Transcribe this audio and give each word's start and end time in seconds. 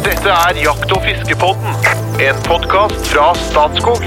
Dette 0.00 0.32
er 0.32 0.56
Jakt- 0.56 0.92
og 0.96 1.02
fiskepodden, 1.04 1.74
en 2.24 2.38
podkast 2.46 3.10
fra 3.10 3.26
Statskog. 3.36 4.00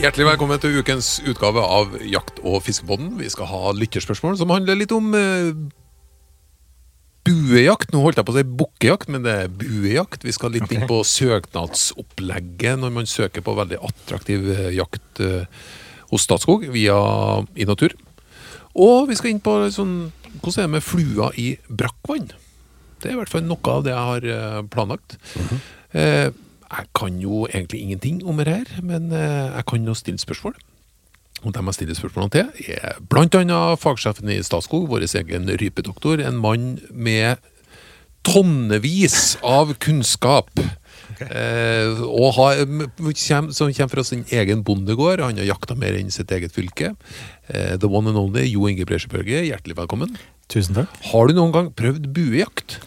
Hjertelig 0.00 0.28
velkommen 0.30 0.62
til 0.62 0.78
ukens 0.80 1.18
utgave 1.28 1.60
av 1.60 1.98
Jakt- 2.00 2.40
og 2.40 2.62
fiskepodden. 2.64 3.18
Vi 3.20 3.28
skal 3.28 3.50
ha 3.50 3.74
lytterspørsmål 3.76 4.38
som 4.40 4.54
handler 4.56 4.80
litt 4.80 4.94
om 4.96 5.12
eh, 5.20 5.52
buejakt. 7.28 7.92
Nå 7.92 8.00
holdt 8.06 8.22
jeg 8.22 8.28
på 8.28 8.32
å 8.32 8.38
si 8.38 8.46
bukkejakt, 8.62 9.12
men 9.12 9.28
det 9.28 9.36
er 9.42 9.52
buejakt. 9.52 10.24
Vi 10.24 10.32
skal 10.32 10.56
litt 10.56 10.72
inn 10.72 10.88
på 10.88 11.02
søknadsopplegget 11.04 12.80
når 12.80 12.96
man 13.02 13.10
søker 13.10 13.44
på 13.44 13.58
veldig 13.60 13.82
attraktiv 13.84 14.48
eh, 14.54 14.72
jakt 14.80 15.20
eh, 15.20 15.44
hos 16.08 16.24
Statskog 16.24 16.70
via 16.72 16.96
Inatur. 17.52 17.92
Og 18.76 19.08
vi 19.08 19.16
skal 19.16 19.32
inn 19.32 19.44
på 19.44 19.58
sånn, 19.72 19.98
hvordan 20.42 20.62
er 20.62 20.68
det 20.68 20.74
med 20.76 20.84
flua 20.86 21.30
i 21.38 21.48
brakkvann. 21.68 22.30
Det 23.02 23.10
er 23.10 23.14
i 23.14 23.20
hvert 23.20 23.32
fall 23.32 23.44
noe 23.46 23.72
av 23.72 23.84
det 23.84 23.92
jeg 23.92 24.10
har 24.10 24.28
eh, 24.34 24.62
planlagt. 24.72 25.18
eh, 25.92 26.30
jeg 26.66 26.88
kan 26.98 27.18
jo 27.22 27.44
egentlig 27.46 27.82
ingenting 27.84 28.22
om 28.26 28.40
det 28.42 28.48
her, 28.50 28.70
men 28.82 29.12
eh, 29.14 29.52
jeg 29.54 29.66
kan 29.70 29.86
jo 29.86 29.94
stille 29.94 30.18
spørsmål. 30.18 30.56
Og 31.44 31.52
dem 31.52 31.68
jeg 31.68 31.76
stiller 31.76 31.98
spørsmålene 31.98 32.32
til, 32.32 32.72
er 32.74 32.96
annet 33.28 33.82
fagsjefen 33.82 34.32
i 34.32 34.40
Statskog, 34.42 34.88
vår 34.88 35.04
egen 35.20 35.50
rypedoktor, 35.60 36.22
en 36.24 36.40
mann 36.40 36.78
med 36.90 37.36
tonnevis 38.26 39.36
av 39.46 39.74
kunnskap. 39.82 40.50
Eh, 41.20 42.00
og 42.02 42.34
har, 42.36 42.64
som 43.14 43.70
kommer 43.72 43.92
fra 43.92 44.04
sin 44.04 44.24
egen 44.34 44.64
bondegård. 44.66 45.22
Han 45.22 45.38
har 45.38 45.46
jakta 45.52 45.76
mer 45.78 45.96
enn 45.96 46.10
sitt 46.10 46.32
eget 46.34 46.56
fylke. 46.56 46.94
Eh, 47.46 47.76
the 47.78 47.88
one 47.88 48.10
and 48.10 48.18
only 48.18 48.48
Jo 48.48 48.66
Inge 48.68 48.88
Bresjeberget, 48.88 49.46
hjertelig 49.46 49.78
velkommen. 49.78 50.16
Tusen 50.52 50.78
takk. 50.78 51.00
Har 51.10 51.28
du 51.28 51.36
noen 51.36 51.54
gang 51.54 51.70
prøvd 51.74 52.10
buejakt? 52.14 52.78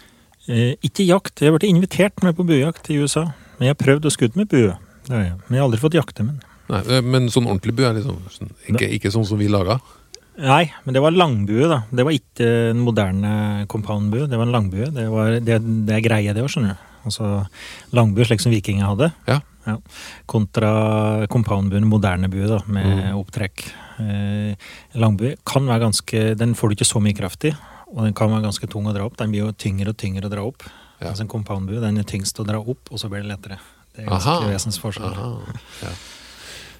Eh, 0.48 0.76
ikke 0.86 1.06
jakt. 1.06 1.42
Jeg 1.42 1.52
blitt 1.54 1.68
invitert 1.68 2.24
med 2.24 2.36
på 2.38 2.46
buejakt 2.48 2.88
i 2.90 2.98
USA. 3.02 3.28
Men 3.58 3.68
jeg 3.68 3.76
har 3.76 3.82
prøvd 3.82 4.08
å 4.08 4.14
skutt 4.14 4.38
med 4.40 4.48
bue. 4.50 4.76
Men 5.10 5.26
jeg 5.50 5.58
har 5.58 5.66
aldri 5.66 5.80
fått 5.82 5.98
jakte 5.98 6.24
med 6.24 6.38
den. 6.38 6.46
Nei, 6.70 6.80
eh, 6.86 7.02
men 7.04 7.28
sånn 7.32 7.48
ordentlig 7.50 7.74
bue 7.76 7.88
er 7.88 7.98
liksom 7.98 8.20
sånn, 8.32 8.52
ikke, 8.70 8.88
ikke 8.96 9.12
sånn 9.12 9.26
som 9.28 9.40
vi 9.40 9.50
laga? 9.52 9.80
Nei, 10.40 10.70
men 10.86 10.96
det 10.96 11.02
var 11.04 11.12
langbue, 11.12 11.68
da. 11.68 11.82
Det 11.92 12.06
var 12.06 12.16
ikke 12.16 12.46
en 12.70 12.80
moderne 12.86 13.32
compoundbue. 13.68 14.28
Det 14.30 14.38
var 14.38 14.48
en 14.48 14.54
langbue. 14.54 14.88
Det, 14.94 15.06
var, 15.12 15.36
det, 15.44 15.58
det 15.88 15.98
er 15.98 16.06
greie, 16.06 16.34
det 16.36 16.44
òg, 16.44 16.48
skjønner 16.52 16.78
du. 16.78 16.86
Altså 17.10 17.28
langbue 17.96 18.26
slik 18.28 18.42
som 18.44 18.52
vikingene 18.52 18.88
hadde. 18.88 19.10
Ja. 19.28 19.40
Kontra 20.30 20.72
compoundbuen, 21.32 21.88
moderne 21.88 22.30
bue, 22.32 22.46
da, 22.50 22.60
med 22.70 23.10
opptrekk. 23.16 23.66
Eh, 24.00 24.70
langbue 25.00 25.34
kan 25.44 25.66
være 25.68 25.84
ganske 25.84 26.22
Den 26.40 26.54
får 26.56 26.70
du 26.70 26.78
ikke 26.78 26.88
så 26.88 27.02
mye 27.04 27.16
kraft 27.16 27.48
i. 27.50 27.54
Og 27.90 28.04
den 28.06 28.14
kan 28.14 28.30
være 28.30 28.46
ganske 28.46 28.70
tung 28.70 28.86
å 28.86 28.94
dra 28.94 29.08
opp. 29.08 29.18
Den 29.18 29.32
blir 29.34 29.46
jo 29.46 29.52
tyngre 29.52 29.92
og 29.92 29.98
tyngre 30.00 30.28
å 30.28 30.32
dra 30.32 30.46
opp. 30.46 30.64
Ja. 31.00 31.10
Altså 31.10 31.24
en 31.24 31.32
compoundbue 31.32 31.80
den 31.82 31.98
er 31.98 32.06
tyngst 32.08 32.38
å 32.40 32.46
dra 32.46 32.60
opp, 32.60 32.90
og 32.92 33.00
så 33.00 33.10
blir 33.10 33.24
det 33.24 33.32
lettere. 33.32 33.58
Det 33.96 34.04
er 34.04 34.10
ganske 34.12 34.50
vesensforskjell. 34.52 35.10
Aha, 35.10 35.58
ja. 35.82 35.94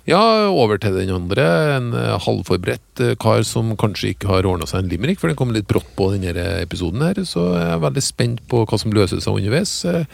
Ja, 0.08 0.20
over 0.48 0.78
til 0.80 0.94
den 0.96 1.10
andre. 1.12 1.44
En 1.76 1.90
eh, 1.96 2.14
halvforberedt 2.24 3.02
eh, 3.04 3.16
kar 3.20 3.42
som 3.46 3.74
kanskje 3.80 4.14
ikke 4.14 4.30
har 4.30 4.48
ordna 4.48 4.68
seg 4.68 4.84
en 4.84 4.92
limerick, 4.92 5.20
for 5.20 5.30
den 5.30 5.38
kom 5.38 5.52
litt 5.54 5.68
brått 5.70 5.88
på 5.98 6.10
denne 6.14 6.32
episoden 6.62 7.04
her, 7.04 7.20
så 7.28 7.50
jeg 7.56 7.66
er 7.74 7.82
veldig 7.84 8.04
spent 8.04 8.40
på 8.50 8.62
hva 8.64 8.80
som 8.80 8.94
løser 8.96 9.20
seg 9.20 9.40
underveis. 9.40 9.74
Eh, 9.84 10.04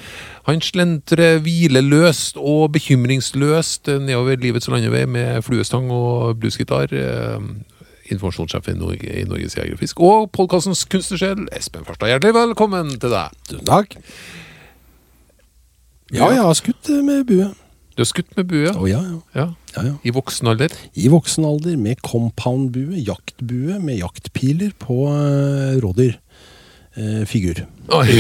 Han 0.47 0.61
slentrer 0.63 1.41
hvileløst 1.43 2.37
og 2.39 2.71
bekymringsløst 2.77 3.91
nedover 3.99 4.39
livets 4.39 4.69
landevei 4.71 5.03
med 5.11 5.43
fluestang 5.43 5.91
og 5.91 6.39
bluesgitar. 6.39 6.95
Informasjonssjef 8.07 8.69
i 8.71 8.77
Norge, 8.79 9.11
i 9.11 9.25
Norges 9.27 9.57
Jeger 9.59 9.83
og 9.99 10.31
podkastens 10.31 10.85
kunstnersjel, 10.87 11.49
Espen 11.51 11.83
Farstad. 11.83 12.13
Hjertelig 12.13 12.37
velkommen 12.39 12.95
til 12.95 13.11
deg. 13.11 13.35
Tusen 13.51 13.67
takk. 13.67 13.99
Ja, 16.15 16.31
jeg 16.31 16.47
har 16.47 16.55
skutt 16.55 16.95
med 17.03 17.27
bue. 17.27 17.51
Du 17.97 18.03
har 18.05 18.09
skutt 18.11 18.35
med 18.37 18.45
bue 18.51 18.69
Oh, 18.77 18.85
ja, 18.91 19.01
ja. 19.01 19.21
ja, 19.33 19.47
ja, 19.73 19.83
ja. 19.89 19.95
i 20.05 20.13
voksen 20.13 20.51
alder. 20.53 20.73
I 20.93 21.09
voksen 21.09 21.47
alder 21.49 21.79
med 21.81 22.03
compound-bue, 22.05 22.99
jaktbue 23.07 23.79
med 23.81 24.03
jaktpiler 24.03 24.75
på 24.83 25.07
uh, 25.09 25.79
rådyr. 25.81 26.19
Uh, 26.97 27.25
figur. 27.29 27.63
Oi. 27.97 28.09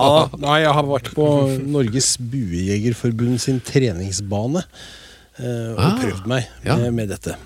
Ja, 0.00 0.28
nei, 0.40 0.56
jeg 0.62 0.72
har 0.76 0.86
vært 0.88 1.10
på 1.16 1.26
Norges 1.68 2.14
Buejegerforbund 2.20 3.40
sin 3.42 3.58
treningsbane 3.64 4.62
uh, 4.64 5.70
og 5.74 5.80
Ah, 5.80 5.96
prøvd 6.00 6.28
meg 6.30 6.46
ja. 6.64 6.76
med, 6.80 6.92
med 6.96 7.12
dette. 7.12 7.36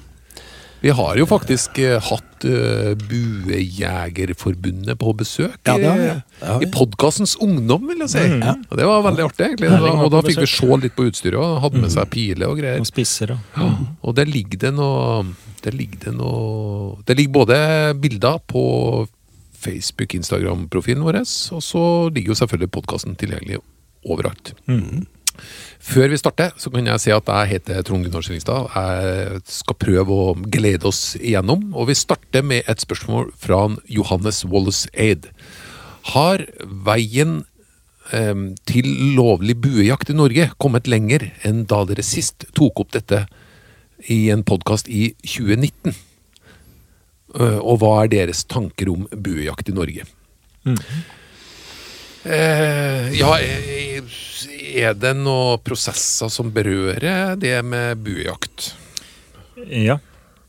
Vi 0.84 0.92
har 0.92 1.16
jo 1.16 1.24
faktisk 1.24 1.78
eh, 1.80 1.96
hatt 2.04 2.44
uh, 2.44 2.90
Buejegerforbundet 3.08 4.98
på 5.00 5.14
besøk 5.16 5.56
Ja, 5.64 5.78
det 5.80 5.88
har 5.88 5.96
vi. 5.96 6.08
Det 6.40 6.48
har 6.50 6.58
vi. 6.60 6.66
i 6.66 6.70
podkastens 6.74 7.36
ungdom, 7.40 7.86
vil 7.88 8.04
jeg 8.04 8.12
si. 8.12 8.24
Mm, 8.34 8.42
Ja. 8.44 8.52
Og 8.68 8.76
det 8.76 8.88
var 8.90 9.06
veldig 9.06 9.24
artig, 9.24 9.46
egentlig. 9.46 9.70
Da, 9.72 9.94
og 10.04 10.12
da 10.12 10.20
fikk 10.26 10.42
vi 10.42 10.50
se 10.52 10.78
litt 10.82 10.96
på 10.98 11.06
utstyret, 11.08 11.38
og 11.40 11.62
hadde 11.64 11.80
med 11.80 11.94
seg 11.94 12.10
piler 12.12 12.52
og 12.52 12.60
greier. 12.60 12.84
Og 12.84 12.90
spisser 12.90 13.32
og 13.32 13.56
Ja. 13.56 13.70
Og 14.02 14.14
der 14.18 14.28
ligger 14.28 14.60
det 14.66 14.74
noe 14.76 15.24
Der 15.64 15.72
ligger 15.72 15.98
det 16.04 16.14
noe 16.18 16.98
Det 17.08 17.16
ligger 17.16 17.32
både 17.32 17.56
bilder 17.96 18.38
på 18.46 19.08
Facebook, 19.64 20.12
Instagram-profilen 20.12 21.00
vår, 21.06 21.22
og 21.56 21.62
så 21.64 21.84
ligger 22.12 22.34
jo 22.34 22.40
selvfølgelig 22.42 22.70
podkasten 22.76 23.16
tilgjengelig 23.16 23.62
overalt. 24.04 24.52
Før 25.84 26.08
vi 26.12 26.16
starter, 26.20 26.52
så 26.56 26.70
kan 26.72 26.86
jeg 26.88 27.02
si 27.02 27.10
at 27.12 27.26
jeg 27.28 27.50
heter 27.50 27.82
Trond 27.84 28.06
Gunnar 28.06 28.24
Skillingstad. 28.24 28.70
Jeg 28.74 29.40
skal 29.50 29.76
prøve 29.80 30.16
å 30.16 30.34
glede 30.38 30.88
oss 30.88 31.02
igjennom, 31.20 31.66
og 31.76 31.90
vi 31.90 31.96
starter 31.98 32.44
med 32.46 32.64
et 32.70 32.80
spørsmål 32.80 33.32
fra 33.36 33.66
Johannes 33.92 34.44
Wallace 34.48 34.88
Aid. 34.96 35.28
Har 36.14 36.44
veien 36.86 37.42
eh, 38.12 38.34
til 38.68 38.88
lovlig 39.18 39.58
buejakt 39.64 40.12
i 40.12 40.16
Norge 40.16 40.50
kommet 40.60 40.88
lenger 40.88 41.30
enn 41.44 41.64
da 41.68 41.82
dere 41.88 42.04
sist 42.04 42.48
tok 42.56 42.84
opp 42.84 42.94
dette 42.96 43.24
i 44.12 44.26
en 44.32 44.44
podkast 44.44 44.88
i 44.88 45.10
2019? 45.24 45.92
Eh, 47.34 47.58
Og 47.60 47.80
hva 47.82 48.04
er 48.04 48.12
deres 48.12 48.44
tanker 48.48 48.92
om 48.92 49.06
buejakt 49.12 49.68
i 49.72 49.76
Norge? 49.76 50.08
Eh, 52.24 53.10
ja, 53.18 53.32
eh, 53.38 54.00
er 54.74 54.94
det 54.96 55.12
noen 55.18 55.60
prosesser 55.64 56.30
som 56.32 56.52
berører 56.54 57.36
det 57.40 57.58
med 57.66 58.00
buejakt? 58.04 58.72
Ja, 59.68 59.98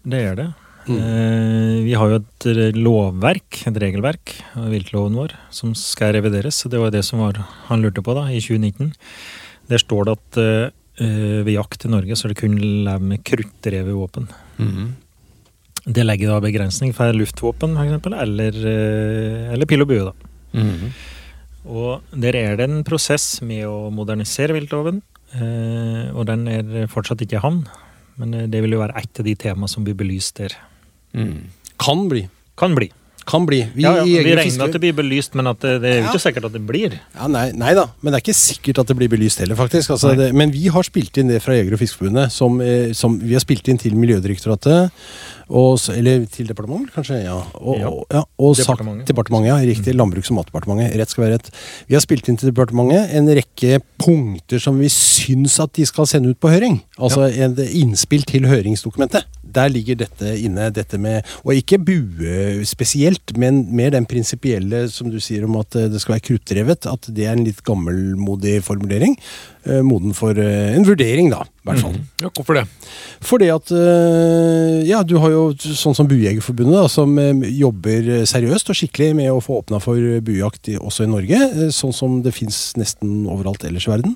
det 0.08 0.22
er 0.32 0.40
det. 0.40 0.48
Eh, 0.86 1.82
vi 1.84 1.94
har 1.98 2.12
jo 2.12 2.20
et 2.22 2.48
lovverk, 2.78 3.62
et 3.68 3.80
regelverk, 3.82 4.36
av 4.56 4.70
viltloven 4.74 5.18
vår, 5.18 5.34
som 5.50 5.74
skal 5.78 6.14
revideres. 6.16 6.62
Det 6.70 6.80
var 6.80 6.94
det 6.94 7.04
som 7.08 7.24
var, 7.24 7.42
han 7.70 7.82
lurte 7.84 8.04
på 8.06 8.16
da, 8.18 8.28
i 8.30 8.40
2019. 8.40 8.94
Der 9.72 9.82
står 9.82 10.06
det 10.06 10.16
at 10.20 10.40
eh, 10.42 10.68
eh, 11.02 11.42
ved 11.46 11.56
jakt 11.58 11.88
i 11.88 11.92
Norge 11.92 12.16
så 12.16 12.28
er 12.28 12.36
det 12.36 12.44
kun 12.44 12.56
lov 12.86 13.02
med 13.02 13.26
kruttdrevet 13.26 13.98
våpen. 13.98 14.30
Mhm. 14.62 14.94
Det 15.86 16.02
legger 16.02 16.32
da 16.32 16.40
begrensning 16.42 16.96
for 16.98 17.14
luftvåpen, 17.14 17.76
f.eks., 17.78 18.08
eller, 18.24 18.56
eh, 18.72 19.52
eller 19.54 19.70
pil 19.70 19.84
og 19.86 19.92
bue. 19.92 20.08
da. 20.08 20.14
Mhm. 20.56 20.96
Og 21.66 22.06
der 22.14 22.38
er 22.38 22.60
det 22.60 22.70
en 22.70 22.84
prosess 22.86 23.42
med 23.42 23.66
å 23.68 23.90
modernisere 23.94 24.56
viltloven, 24.56 25.02
eh, 25.34 26.14
og 26.14 26.28
den 26.30 26.46
er 26.52 26.92
fortsatt 26.92 27.24
ikke 27.26 27.40
i 27.40 27.44
havn. 27.44 27.64
Men 28.22 28.34
eh, 28.34 28.48
det 28.52 28.62
vil 28.64 28.78
jo 28.78 28.84
være 28.84 28.98
ett 29.02 29.22
av 29.22 29.28
de 29.28 29.36
temaene 29.40 29.72
som 29.72 29.86
blir 29.88 29.98
belyst 29.98 30.38
der. 30.42 30.56
Mm. 31.18 31.50
Kan 31.82 32.06
bli. 32.12 32.28
Kan 32.60 32.78
bli. 32.78 32.92
Kan 33.26 33.46
bli. 33.50 33.64
Vi, 33.74 33.82
ja, 33.82 33.96
ja, 33.98 34.04
vi 34.04 34.20
regner 34.22 34.44
Fisker- 34.46 34.68
at 34.68 34.74
det 34.76 34.82
blir 34.84 34.94
belyst, 34.94 35.34
men 35.36 35.46
det, 35.46 35.82
det 35.82 35.90
er 35.90 35.96
jo 35.98 36.04
Ja. 36.04 36.12
ikke 36.12 36.22
sikkert 36.22 36.46
at 36.46 36.54
det 36.54 36.62
blir. 36.68 37.00
Ja, 37.16 37.28
nei, 37.28 37.52
nei 37.58 37.74
da, 37.74 37.88
men 38.02 38.14
det 38.14 38.20
er 38.20 38.24
ikke 38.32 38.38
sikkert 38.38 38.80
at 38.84 38.88
det 38.88 38.98
blir 39.00 39.10
belyst 39.10 39.40
heller, 39.42 39.56
faktisk. 39.58 39.90
Altså, 39.96 40.16
det, 40.16 40.28
men 40.38 40.52
vi 40.54 40.68
har 40.68 40.84
spilt 40.86 41.18
inn 41.18 41.28
det 41.34 41.42
fra 41.42 41.54
Jeger- 41.58 41.74
og 41.74 41.80
Fiskerforbundet, 41.82 42.32
som, 42.32 42.62
eh, 42.62 42.94
som 42.94 43.18
vi 43.20 43.34
har 43.34 43.42
spilt 43.42 43.68
inn 43.68 43.78
til 43.82 43.96
Miljødirektoratet. 43.96 44.92
Og, 45.48 45.78
eller 45.94 46.24
til 46.26 46.48
departementet, 46.50 46.90
kanskje? 46.96 47.20
Ja. 47.24 47.36
Og, 47.62 47.78
Ja. 47.80 47.88
og, 47.90 48.06
ja, 48.12 48.22
og 48.40 48.56
sagt- 48.58 48.80
Departementet. 49.06 49.48
ja, 49.48 49.58
riktig. 49.62 49.94
Landbruks- 49.94 50.32
og 50.32 50.38
matdepartementet. 50.38 50.96
Rett 50.98 51.10
skal 51.10 51.24
være 51.26 51.34
rett. 51.38 51.50
Vi 51.88 51.94
har 51.94 52.02
spilt 52.02 52.28
inn 52.30 52.38
til 52.38 52.50
departementet 52.52 53.14
en 53.14 53.28
rekke 53.28 53.80
punkter 54.00 54.60
som 54.60 54.80
vi 54.80 54.88
syns 54.90 55.60
at 55.62 55.72
de 55.74 55.86
skal 55.86 56.06
sende 56.08 56.30
ut 56.30 56.40
på 56.40 56.50
høring. 56.50 56.82
Altså 56.98 57.30
en 57.32 57.56
innspill 57.58 58.24
til 58.26 58.42
høringsdokumentet. 58.50 59.24
Der 59.56 59.70
ligger 59.70 59.96
dette 59.96 60.34
inne, 60.44 60.72
dette 60.74 60.98
med 61.00 61.24
Og 61.46 61.54
ikke 61.54 61.78
bue 61.86 62.66
spesielt, 62.66 63.15
men 63.40 63.64
mer 63.76 63.94
den 63.94 64.08
prinsipielle 64.10 64.86
som 64.92 65.10
du 65.12 65.20
sier 65.24 65.46
om 65.48 65.58
at 65.60 65.76
eh, 65.78 65.90
det 65.92 66.02
skal 66.02 66.16
være 66.16 66.26
kruttdrevet. 66.30 66.88
At 66.90 67.10
det 67.14 67.28
er 67.28 67.36
en 67.36 67.46
litt 67.46 67.62
gammelmodig 67.66 68.58
formulering. 68.66 69.16
Eh, 69.66 69.82
Moden 69.86 70.16
for 70.18 70.38
eh, 70.40 70.76
en 70.76 70.88
vurdering, 70.88 71.32
da. 71.34 71.44
I 71.46 71.70
hvert 71.70 71.84
fall. 71.84 71.96
Ja, 72.22 72.30
hvorfor 72.30 72.60
det? 72.60 72.66
Fordi 73.26 73.48
at 73.50 73.72
Ja, 74.86 75.00
du 75.04 75.16
har 75.18 75.32
jo 75.34 75.46
sånn 75.58 75.96
som 75.98 76.08
Buejegerforbundet, 76.10 76.76
da, 76.78 76.90
som 76.92 77.16
jobber 77.42 78.28
seriøst 78.30 78.70
og 78.70 78.78
skikkelig 78.78 79.16
med 79.18 79.32
å 79.34 79.42
få 79.42 79.64
åpna 79.64 79.80
for 79.82 79.98
buejakt 80.22 80.70
også 80.78 81.08
i 81.08 81.10
Norge. 81.10 81.40
Sånn 81.74 81.96
som 81.96 82.20
det 82.22 82.36
fins 82.38 82.76
nesten 82.78 83.26
overalt 83.32 83.66
ellers 83.66 83.90
i 83.90 83.96
verden. 83.96 84.14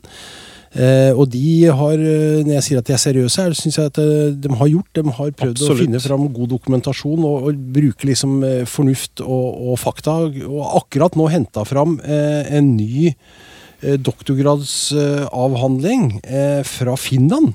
Eh, 0.70 1.10
og 1.18 1.32
de 1.34 1.66
har, 1.66 1.98
eh, 1.98 2.46
når 2.46 2.54
jeg 2.60 2.66
sier 2.68 2.78
at 2.78 2.86
de 2.86 2.94
er 2.94 3.02
seriøse, 3.02 3.42
her, 3.42 3.50
synes 3.58 3.74
jeg 3.80 3.90
at 3.90 3.98
eh, 3.98 4.38
de 4.38 4.54
har 4.54 4.70
gjort. 4.70 4.86
De 4.94 5.02
har 5.10 5.34
prøvd 5.34 5.58
Absolutt. 5.58 5.74
å 5.74 5.82
finne 5.82 5.98
fram 6.04 6.30
god 6.36 6.50
dokumentasjon 6.54 7.24
og, 7.26 7.50
og 7.50 7.58
bruke 7.74 8.06
liksom 8.06 8.44
eh, 8.46 8.70
fornuft 8.70 9.18
og, 9.26 9.48
og 9.72 9.80
fakta. 9.82 10.30
Og 10.46 10.62
akkurat 10.84 11.18
nå 11.18 11.26
henta 11.34 11.66
fram 11.66 11.98
eh, 12.06 12.46
en 12.60 12.78
ny 12.78 13.10
eh, 13.10 13.98
doktorgradsavhandling 13.98 16.22
fra 16.70 16.94
Finland. 17.00 17.54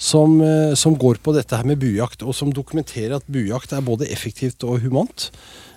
Som, 0.00 0.40
som 0.80 0.96
går 0.96 1.20
på 1.20 1.28
dette 1.36 1.52
her 1.52 1.60
med 1.68 1.76
buejakt, 1.82 2.22
og 2.24 2.32
som 2.32 2.48
dokumenterer 2.56 3.18
at 3.18 3.26
buejakt 3.28 3.68
er 3.76 3.84
både 3.84 4.08
effektivt 4.08 4.64
og 4.64 4.80
humant. 4.80 5.28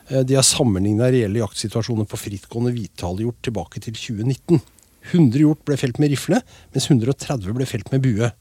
De 0.07 0.37
har 0.37 0.45
sammenligna 0.47 1.11
reelle 1.11 1.41
jaktsituasjoner 1.41 2.07
på 2.07 2.15
frittgående 2.21 2.71
hvithalehjort 2.71 3.43
tilbake 3.43 3.83
til 3.83 3.91
2019. 3.99 4.63
100 5.11 5.43
hjort 5.43 5.63
ble 5.67 5.77
felt 5.79 5.99
med 6.01 6.13
rifle, 6.13 6.39
mens 6.73 6.89
130 6.89 7.57
ble 7.57 7.67
felt 7.69 7.91
med 7.93 8.05
bue. 8.05 8.31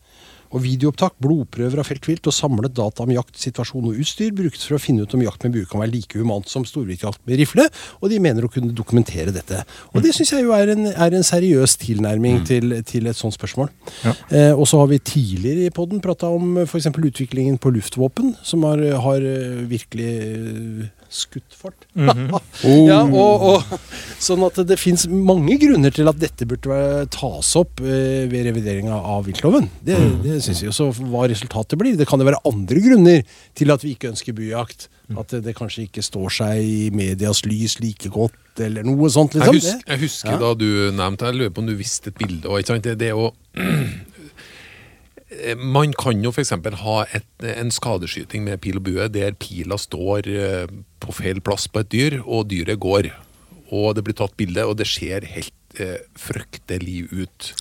Og 0.52 0.60
Videoopptak, 0.60 1.14
blodprøver 1.22 1.80
av 1.80 1.88
feltvilt 1.88 2.28
og 2.28 2.34
samlet 2.36 2.74
data 2.76 3.06
om 3.06 3.12
jakt, 3.14 3.38
situasjon 3.40 3.88
og 3.88 4.00
utstyr 4.02 4.34
brukes 4.36 4.66
for 4.66 4.76
å 4.76 4.82
finne 4.82 5.06
ut 5.06 5.14
om 5.16 5.24
jakt 5.24 5.46
med 5.46 5.56
bue 5.56 5.68
kan 5.68 5.80
være 5.80 5.94
like 5.94 6.20
humant 6.20 6.48
som 6.50 6.66
storviltjakt 6.68 7.22
med 7.28 7.40
rifle, 7.40 7.66
og 8.00 8.12
de 8.12 8.20
mener 8.22 8.44
å 8.44 8.50
kunne 8.52 8.74
dokumentere 8.76 9.32
dette. 9.32 9.62
Og 9.94 10.04
det 10.04 10.12
syns 10.16 10.34
jeg 10.34 10.44
jo 10.44 10.52
er 10.56 10.74
en, 10.74 10.90
er 10.92 11.16
en 11.16 11.24
seriøs 11.24 11.78
tilnærming 11.80 12.42
til, 12.48 12.76
til 12.88 13.08
et 13.08 13.18
sånt 13.18 13.36
spørsmål. 13.38 13.72
Ja. 14.04 14.14
Eh, 14.28 14.52
og 14.52 14.66
så 14.68 14.82
har 14.82 14.92
vi 14.92 15.00
tidligere 15.00 15.70
i 15.70 15.74
podden 15.74 16.04
prata 16.04 16.28
om 16.28 16.60
f.eks. 16.66 16.90
utviklingen 16.92 17.56
på 17.62 17.72
luftvåpen, 17.72 18.36
som 18.44 18.68
har, 18.68 18.84
har 19.06 19.24
eh, 19.24 19.62
virkelig 19.72 20.10
eh, 20.20 20.90
skutt 21.12 21.56
fart. 21.56 21.86
ja, 22.88 23.00
og, 23.04 23.44
og, 23.48 23.74
sånn 24.26 24.44
at 24.46 24.60
det 24.68 24.78
fins 24.80 25.06
mange 25.10 25.58
grunner 25.62 25.94
til 25.94 26.08
at 26.10 26.18
dette 26.20 26.48
burde 26.48 26.78
tas 27.12 27.52
opp 27.60 27.82
eh, 27.84 28.24
ved 28.30 28.48
revideringa 28.48 28.96
av 28.96 29.26
viltloven. 29.28 29.68
Det, 29.84 29.98
det 30.24 30.40
syns 30.44 30.64
jeg. 30.64 30.74
Så 30.76 30.88
hva 30.98 31.26
resultatet 31.30 31.78
blir, 31.80 31.96
det 31.98 32.08
kan 32.10 32.22
jo 32.22 32.28
være 32.30 32.42
andre 32.48 32.84
grunner 32.84 33.38
til 33.58 33.74
at 33.74 33.84
vi 33.84 33.94
ikke 33.96 34.12
ønsker 34.14 34.36
byjakt. 34.36 34.88
At 35.18 35.34
det, 35.34 35.42
det 35.44 35.56
kanskje 35.58 35.86
ikke 35.88 36.04
står 36.04 36.32
seg 36.32 36.62
i 36.64 36.88
medias 36.94 37.42
lys 37.44 37.76
like 37.82 38.08
godt, 38.12 38.38
eller 38.64 38.86
noe 38.86 39.10
sånt. 39.12 39.36
Jeg, 39.36 39.48
husker, 39.58 39.82
jeg 39.88 40.02
husker 40.06 40.34
Ja. 40.34 40.38
da 40.40 40.52
du 40.56 40.68
nevnte 40.94 41.28
Jeg 41.28 41.38
lurer 41.40 41.52
på 41.52 41.60
om 41.64 41.68
du 41.68 41.74
visste 41.76 42.12
et 42.12 42.18
bilde. 42.20 42.48
Og, 42.48 42.62
sant? 42.68 42.84
Det, 42.86 42.96
det 43.00 43.12
jo 43.12 43.30
Man 45.56 45.94
kan 45.98 46.20
jo 46.24 46.32
f.eks. 46.32 46.52
ha 46.82 46.96
et, 47.16 47.28
en 47.54 47.72
skadeskyting 47.72 48.44
med 48.46 48.60
pil 48.64 48.80
og 48.80 48.86
bue 48.88 49.08
der 49.12 49.36
pila 49.40 49.78
står 49.80 50.28
eh, 50.28 50.66
på 51.02 51.14
feil 51.16 51.40
plass 51.44 51.68
på 51.68 51.82
et 51.82 51.90
dyr, 51.92 52.18
og 52.22 52.50
dyret 52.52 52.80
går. 52.82 53.10
Og 53.72 53.94
det 53.96 54.04
blir 54.06 54.16
tatt 54.18 54.36
bilde, 54.36 54.66
og 54.68 54.76
det 54.80 54.88
ser 54.90 55.26
helt 55.32 55.80
eh, 55.80 55.98
fryktelig 56.20 57.06
ut. 57.10 57.52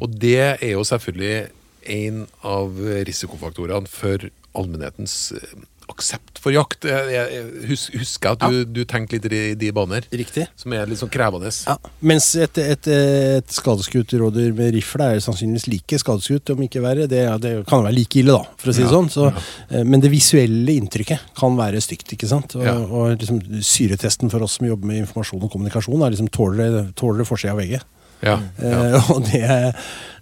Og 0.00 0.18
det 0.20 0.56
er 0.58 0.72
jo 0.74 0.84
selvfølgelig 0.86 1.50
en 1.90 2.24
av 2.46 2.76
risikofaktorene 3.08 3.88
for 3.90 4.28
allmennhetens 4.58 5.32
eh, 5.38 5.54
aksept 5.90 6.40
for 6.40 6.54
jakt. 6.54 6.86
Jeg, 6.88 7.10
jeg, 7.12 7.34
jeg 7.34 7.68
hus, 7.70 7.84
husker 7.94 8.34
at 8.34 8.44
du, 8.50 8.62
du 8.64 8.82
tenkte 8.88 9.18
litt 9.18 9.26
i 9.34 9.42
de 9.58 9.70
baner. 9.76 10.06
Riktig. 10.14 10.46
Som 10.58 10.74
er 10.76 10.88
litt 10.88 11.00
sånn 11.02 11.12
krevende. 11.12 11.52
Ja, 11.66 11.76
mens 12.06 12.30
et, 12.38 12.58
et, 12.62 12.88
et 12.90 13.54
skadeskutt 13.54 14.14
rådyr 14.20 14.54
med 14.56 14.74
rifle 14.76 15.10
er 15.14 15.22
sannsynligvis 15.24 15.68
like 15.70 16.00
skadeskutt, 16.02 16.54
om 16.54 16.64
ikke 16.66 16.82
verre. 16.84 17.08
Det, 17.10 17.22
det 17.44 17.54
kan 17.68 17.84
være 17.86 17.96
like 17.96 18.22
ille, 18.22 18.36
da, 18.36 18.58
for 18.60 18.72
å 18.72 18.76
si 18.76 18.84
det 18.84 18.92
sånn. 18.92 19.10
Så, 19.12 19.28
ja. 19.30 19.84
Men 19.86 20.02
det 20.02 20.12
visuelle 20.12 20.76
inntrykket 20.80 21.32
kan 21.38 21.56
være 21.58 21.82
stygt, 21.84 22.16
ikke 22.16 22.30
sant. 22.30 22.56
Og, 22.58 22.66
og 22.90 23.14
liksom, 23.20 23.40
syretesten 23.66 24.32
for 24.32 24.46
oss 24.46 24.58
som 24.58 24.68
jobber 24.68 24.90
med 24.90 25.04
informasjon 25.04 25.46
og 25.46 25.52
kommunikasjon, 25.52 26.02
er 26.04 26.14
liksom 26.14 26.30
tåler 26.34 26.78
det, 26.90 27.28
forsida 27.28 27.54
av 27.54 27.60
vegget. 27.62 27.86
Ja, 28.20 28.36
ja. 28.60 28.70
Eh, 28.92 29.10
og 29.14 29.24
det, 29.24 29.44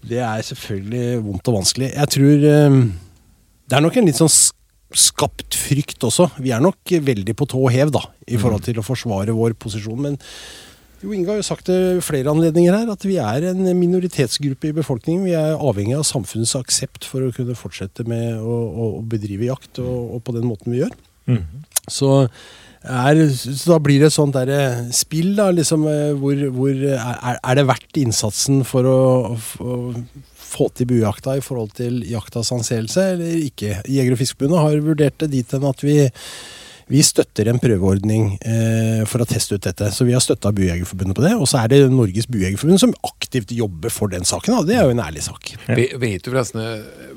det 0.07 0.21
er 0.23 0.45
selvfølgelig 0.47 1.23
vondt 1.27 1.51
og 1.51 1.61
vanskelig. 1.61 1.93
Jeg 1.95 2.15
tror 2.15 2.47
eh, 2.53 2.79
det 3.69 3.77
er 3.77 3.85
nok 3.85 3.99
en 3.99 4.09
litt 4.09 4.21
sånn 4.21 4.33
skapt 4.97 5.57
frykt 5.59 6.05
også. 6.07 6.31
Vi 6.41 6.53
er 6.55 6.63
nok 6.65 6.95
veldig 7.05 7.35
på 7.37 7.49
tå 7.51 7.67
hev 7.73 7.93
da, 7.93 8.07
i 8.29 8.39
forhold 8.41 8.65
til 8.65 8.81
å 8.81 8.87
forsvare 8.87 9.35
vår 9.37 9.57
posisjon. 9.61 10.01
Men 10.07 10.19
jo 10.99 11.13
Inge 11.15 11.31
har 11.31 11.39
jo 11.39 11.47
sagt 11.47 11.69
det 11.71 12.03
flere 12.03 12.33
anledninger 12.33 12.75
her, 12.75 12.89
at 12.91 13.05
vi 13.07 13.19
er 13.23 13.51
en 13.53 13.61
minoritetsgruppe 13.79 14.71
i 14.71 14.77
befolkningen. 14.81 15.29
Vi 15.29 15.37
er 15.39 15.55
avhengig 15.55 15.95
av 15.99 16.07
samfunnets 16.09 16.57
aksept 16.59 17.07
for 17.07 17.23
å 17.23 17.35
kunne 17.35 17.55
fortsette 17.59 18.07
med 18.09 18.41
å, 18.41 18.57
å 18.67 18.89
å 18.97 19.05
bedrive 19.07 19.47
jakt, 19.47 19.79
og, 19.79 20.17
og 20.17 20.25
på 20.27 20.35
den 20.35 20.49
måten 20.49 20.75
vi 20.75 20.81
gjør. 20.81 20.97
Så, 21.93 22.11
er, 22.83 23.21
så 23.37 23.75
da 23.75 23.79
blir 23.85 24.03
det 24.03 24.11
et 24.11 24.17
sånt 24.17 24.35
der 24.35 24.51
spill, 24.97 25.35
da, 25.39 25.51
liksom, 25.55 25.87
eh, 25.91 26.17
hvor, 26.19 26.43
hvor 26.57 26.83
er, 26.97 27.39
er 27.39 27.59
det 27.61 27.69
verdt 27.69 28.01
innsatsen 28.01 28.65
for 28.67 28.89
å, 28.89 28.99
for 29.39 30.03
få 30.49 30.71
til 30.75 30.89
buejakta 30.91 31.37
i 31.39 31.45
forhold 31.45 31.75
til 31.79 32.01
jaktas 32.09 32.53
anseelse, 32.55 33.11
eller 33.15 33.43
ikke? 33.45 33.83
Jeger- 33.85 34.15
og 34.17 34.23
Fiskerforbundet 34.23 34.65
har 34.65 34.87
vurdert 34.87 35.21
det 35.23 35.31
dit 35.35 35.53
hen 35.57 35.69
at 35.69 35.85
vi 35.85 35.99
vi 36.89 37.03
støtter 37.05 37.51
en 37.51 37.59
prøveordning 37.61 38.31
eh, 38.49 39.03
for 39.09 39.21
å 39.21 39.27
teste 39.29 39.59
ut 39.59 39.67
dette. 39.67 39.91
Så 39.93 40.07
vi 40.09 40.15
har 40.17 40.23
støtta 40.25 40.55
Buejegerforbundet 40.57 41.19
på 41.19 41.25
det. 41.27 41.35
Og 41.37 41.45
så 41.51 41.61
er 41.61 41.73
det 41.73 41.81
Norges 41.93 42.29
Buejegerforbund 42.33 42.81
som 42.81 42.95
aktivt 43.05 43.53
jobber 43.53 43.93
for 43.93 44.09
den 44.13 44.25
saken. 44.29 44.57
Da. 44.57 44.65
Det 44.65 44.79
er 44.79 44.89
jo 44.89 44.95
en 44.95 45.05
ærlig 45.05 45.27
sak. 45.27 45.53
Ja. 45.67 45.77
Vet 45.77 46.25
du, 46.25 46.31
forresten, 46.31 46.65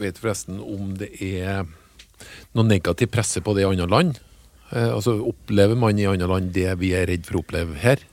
vet 0.02 0.18
du 0.18 0.26
forresten 0.26 0.60
om 0.60 0.92
det 1.00 1.14
er 1.24 1.64
noe 2.52 2.68
negativ 2.68 3.14
presse 3.16 3.44
på 3.44 3.56
det 3.56 3.64
i 3.64 3.70
andre 3.70 3.88
land? 3.92 4.20
Eh, 4.74 4.90
altså 4.92 5.16
Opplever 5.32 5.80
man 5.80 6.00
i 6.00 6.10
andre 6.10 6.28
land 6.34 6.52
det 6.56 6.68
vi 6.84 6.92
er 6.98 7.08
redd 7.08 7.24
for 7.28 7.40
å 7.40 7.46
oppleve 7.46 7.80
her? 7.80 8.04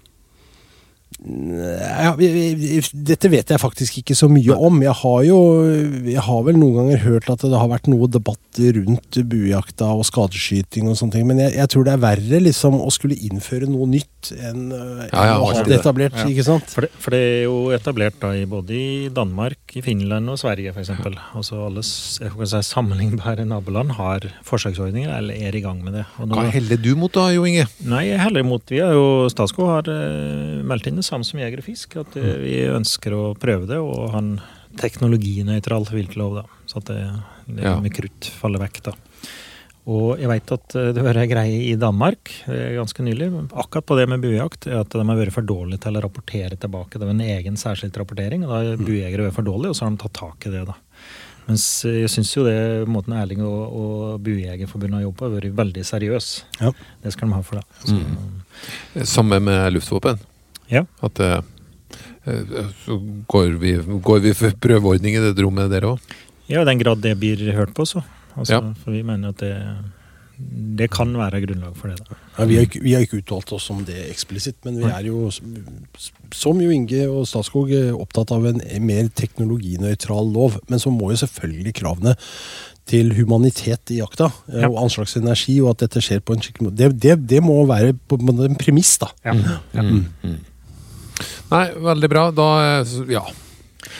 Ja, 1.18 2.12
dette 2.16 3.30
vet 3.32 3.50
jeg 3.50 3.58
faktisk 3.60 3.96
ikke 4.00 4.14
så 4.18 4.28
mye 4.30 4.54
om. 4.54 4.78
Jeg 4.84 4.94
har 5.00 5.22
jo 5.26 5.38
jeg 6.08 6.22
har 6.24 6.44
vel 6.46 6.58
noen 6.60 6.76
ganger 6.78 7.00
hørt 7.02 7.30
at 7.32 7.42
det 7.42 7.58
har 7.58 7.70
vært 7.72 7.88
noe 7.90 8.06
debatt 8.10 8.60
rundt 8.78 9.18
buejakta 9.30 9.88
og 9.98 10.04
skadeskyting 10.08 10.88
og 10.90 10.96
sånne 10.98 11.14
ting, 11.16 11.26
men 11.28 11.40
jeg, 11.42 11.54
jeg 11.58 11.70
tror 11.72 11.86
det 11.88 11.94
er 11.96 12.02
verre 12.02 12.40
liksom 12.42 12.78
å 12.82 12.88
skulle 12.94 13.18
innføre 13.28 13.68
noe 13.70 13.86
nytt 13.90 14.30
enn 14.34 14.64
øh, 14.74 15.02
Ja, 15.12 15.24
ja, 15.30 15.34
å 15.38 15.50
ha 15.52 15.62
det 15.66 15.76
etablert, 15.78 16.16
Ja. 16.18 16.26
ikke 16.30 16.44
sant? 16.46 16.70
For 16.74 16.86
det, 16.86 16.90
for 17.02 17.14
det 17.14 17.20
er 17.22 17.42
jo 17.46 17.58
etablert 17.76 18.18
da 18.22 18.32
både 18.50 18.74
i 18.78 19.08
Danmark, 19.14 19.76
i 19.78 19.82
Finland 19.84 20.30
og 20.32 20.38
Sverige 20.40 20.72
f.eks. 20.74 20.90
Altså 21.38 21.60
alle 21.66 21.84
s- 21.86 22.18
jeg 22.22 22.32
kan 22.34 22.50
si, 22.50 22.62
sammenlignbare 22.66 23.46
naboland 23.46 23.94
har 23.98 24.26
forsøksordninger 24.46 25.10
eller 25.18 25.38
er 25.48 25.54
i 25.58 25.62
gang 25.64 25.82
med 25.84 25.98
det. 26.00 26.04
Og 26.18 26.28
nå- 26.30 26.38
Hva 26.38 26.48
heller 26.54 26.82
du 26.82 26.90
mot 26.98 27.12
da, 27.14 27.28
Jo 27.34 27.46
Inge? 27.48 27.66
Nei, 27.86 28.04
jeg 28.10 28.20
heller 28.22 28.42
imot. 28.46 28.66
Vi 28.70 28.82
har 28.82 28.92
jo, 28.96 29.06
Statskog 29.32 29.70
har 29.70 29.90
eh, 29.92 30.62
meldt 30.66 30.86
inn 30.90 30.98
det 30.98 31.06
samme 31.08 31.26
som 31.26 31.40
Jeger 31.40 31.62
og 31.62 31.66
Fisk, 31.66 31.96
at 32.00 32.16
eh, 32.20 32.28
Mm. 32.28 32.42
vi 32.44 32.54
ønsker 32.76 33.16
å 33.16 33.24
prøve 33.38 33.66
det 33.70 33.80
og 33.80 34.10
ha 34.14 34.18
en 34.22 34.34
teknologinøytral 34.78 35.88
viltlov, 35.90 36.42
da. 36.42 36.46
Så 36.68 36.78
at 36.82 36.90
det, 36.92 37.02
det 37.48 37.64
Ja. 37.64 37.78
med 37.80 37.92
krutt 37.96 38.28
faller 38.38 38.60
vekk, 38.62 38.82
da. 38.90 38.92
Og 39.88 40.18
jeg 40.20 40.28
veit 40.28 40.50
at 40.52 40.74
eh, 40.76 40.90
det 40.92 41.02
var 41.02 41.16
en 41.16 41.30
greie 41.30 41.62
i 41.70 41.76
Danmark 41.80 42.28
eh, 42.46 42.74
ganske 42.76 43.00
nylig, 43.06 43.30
akkurat 43.56 43.86
på 43.88 43.96
det 43.96 44.04
med 44.12 44.20
buejakt, 44.20 44.66
er 44.68 44.82
at 44.82 44.90
de 44.92 45.00
har 45.00 45.16
vært 45.16 45.32
for 45.32 45.46
dårlige 45.48 45.80
til 45.80 45.96
å 45.96 46.02
rapportere 46.04 46.58
tilbake. 46.60 46.98
Det 47.00 47.06
var 47.08 47.14
en 47.16 47.24
egen 47.24 47.56
særskilt 47.56 47.96
rapportering, 47.96 48.44
og 48.44 48.52
da 48.52 48.60
er 48.60 48.74
har 48.76 48.84
buejegere 48.84 49.24
vært 49.30 49.38
for 49.40 49.48
dårlige, 49.48 49.72
og 49.72 49.76
så 49.80 49.86
har 49.88 49.96
de 49.96 50.02
tatt 50.04 50.18
tak 50.20 50.46
i 50.46 50.52
det, 50.52 50.66
da. 50.68 50.76
Mens 51.48 51.64
eh, 51.88 52.02
jeg 52.04 52.12
syns 52.12 52.34
jo 52.36 52.44
det 52.44 52.58
måten 52.92 53.16
Erling 53.16 53.40
og, 53.40 53.60
og 53.80 54.20
Buejegerforbundet 54.26 54.98
har 55.00 55.06
jobbet 55.08 55.22
på, 55.22 55.30
har 55.30 55.36
vært 55.40 55.56
veldig 55.64 55.84
seriøs. 55.88 56.26
Ja. 56.60 56.74
Det 57.00 57.14
skal 57.16 57.30
de 57.30 57.38
ha 57.38 57.40
for 57.48 57.62
det. 57.62 57.64
Mm. 57.88 59.06
Samme 59.08 59.40
med 59.40 59.72
luftvåpen. 59.72 60.20
Ja. 60.70 60.84
At 61.02 61.20
eh, 61.24 61.40
eh, 62.26 62.72
så 62.84 62.98
går 63.30 63.58
vi, 63.62 63.76
går 64.04 64.24
vi 64.24 64.34
for 64.36 64.56
prøveordning 64.60 65.16
i 65.18 65.22
det 65.28 65.36
rommet 65.44 65.70
der 65.72 65.86
òg? 65.94 66.16
Ja, 66.48 66.62
i 66.62 66.68
den 66.68 66.80
grad 66.80 67.02
det 67.04 67.16
blir 67.20 67.40
hørt 67.56 67.74
på, 67.76 67.86
så. 67.86 68.02
Altså, 68.36 68.54
Ja. 68.54 68.60
For 68.84 68.92
vi 68.94 69.02
mener 69.02 69.34
at 69.34 69.40
det, 69.42 69.54
det 70.78 70.90
kan 70.94 71.10
være 71.18 71.40
grunnlag 71.44 71.76
for 71.76 71.88
det. 71.90 71.98
da. 72.08 72.16
Ja, 72.38 72.44
vi, 72.44 72.56
har 72.56 72.66
ikke, 72.68 72.82
vi 72.84 72.92
har 72.94 73.02
ikke 73.04 73.18
uttalt 73.22 73.52
oss 73.52 73.68
om 73.74 73.82
det 73.84 73.98
eksplisitt, 74.08 74.60
men 74.64 74.78
vi 74.78 74.84
er 74.86 75.08
jo, 75.08 75.28
som 76.32 76.60
jo 76.62 76.70
Inge 76.70 77.08
og 77.10 77.26
Statskog, 77.26 77.72
eh, 77.74 77.90
opptatt 77.92 78.32
av 78.32 78.46
en 78.46 78.62
mer 78.86 79.08
teknologinøytral 79.08 80.32
lov. 80.32 80.60
Men 80.68 80.78
så 80.78 80.92
må 80.94 81.10
jo 81.12 81.20
selvfølgelig 81.24 81.74
kravene 81.80 82.14
til 82.88 83.12
humanitet 83.18 83.90
i 83.92 83.98
jakta 83.98 84.30
Ja. 84.48 84.68
og 84.70 84.78
anslagsenergi, 84.86 85.60
og 85.60 85.70
at 85.74 85.84
dette 85.84 86.00
skjer 86.00 86.20
på 86.24 86.32
en 86.32 86.40
skikkelig 86.40 86.70
måte, 86.70 86.76
det, 86.76 87.00
det, 87.02 87.16
det 87.28 87.42
må 87.44 87.66
være 87.68 87.92
på 88.08 88.16
en 88.16 88.26
måte 88.30 88.48
Ja. 89.24 89.34
Mm. 89.34 90.04
da. 90.22 90.38
Nei, 91.52 91.66
veldig 91.90 92.10
bra. 92.12 92.24
Da 92.34 92.48
eh, 92.64 92.96
ja. 93.12 93.26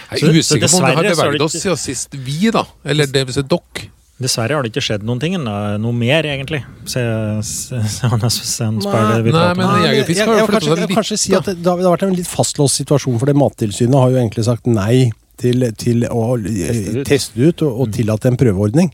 Jeg 0.09 0.25
er 0.25 0.41
usikker 0.41 0.71
på 0.71 0.81
om 0.81 0.89
det 0.89 0.97
har 0.97 1.07
beveget 1.13 1.45
oss 1.45 1.57
siden 1.61 1.79
sist 1.81 2.17
vi, 2.17 2.49
da. 2.55 2.65
Eller 2.89 3.09
det 3.11 3.27
vil 3.29 3.37
si 3.37 3.45
dere. 3.45 3.89
Dessverre 4.19 4.57
har 4.57 4.67
det 4.67 4.73
ikke 4.73 4.83
skjedd 4.83 5.05
noen 5.07 5.21
ting, 5.23 5.37
noe 5.39 5.95
mer, 5.95 6.27
egentlig. 6.27 6.59
Se, 6.91 7.03
se, 7.47 7.79
se, 7.87 8.09
Nei, 8.11 9.21
vi 9.23 9.35
nei, 9.35 9.45
men 9.55 9.85
Jegerfisk 9.85 10.19
jeg, 10.19 10.25
jeg, 10.25 10.27
har 10.27 10.41
jo 10.41 10.49
flytta 10.49 10.65
seg 10.65 10.81
litt, 10.81 10.95
kanskje 10.97 11.19
si 11.23 11.37
at 11.39 11.47
det, 11.47 11.55
det 11.63 11.71
har 11.71 11.85
vært 11.85 12.09
en 12.09 12.17
litt 12.19 12.27
fastlåst 12.27 12.81
situasjon, 12.81 13.21
for 13.21 13.31
det 13.31 13.37
Mattilsynet 13.39 13.95
har 13.95 14.11
jo 14.11 14.19
egentlig 14.19 14.49
sagt 14.49 14.67
nei 14.67 15.13
til, 15.39 15.69
til 15.79 16.03
å 16.11 16.25
Teste 16.43 16.97
ut. 16.97 17.05
teste 17.07 17.47
ut 17.47 17.63
og, 17.69 17.85
og 17.85 17.95
tillate 17.95 18.33
en 18.33 18.41
prøveordning. 18.41 18.91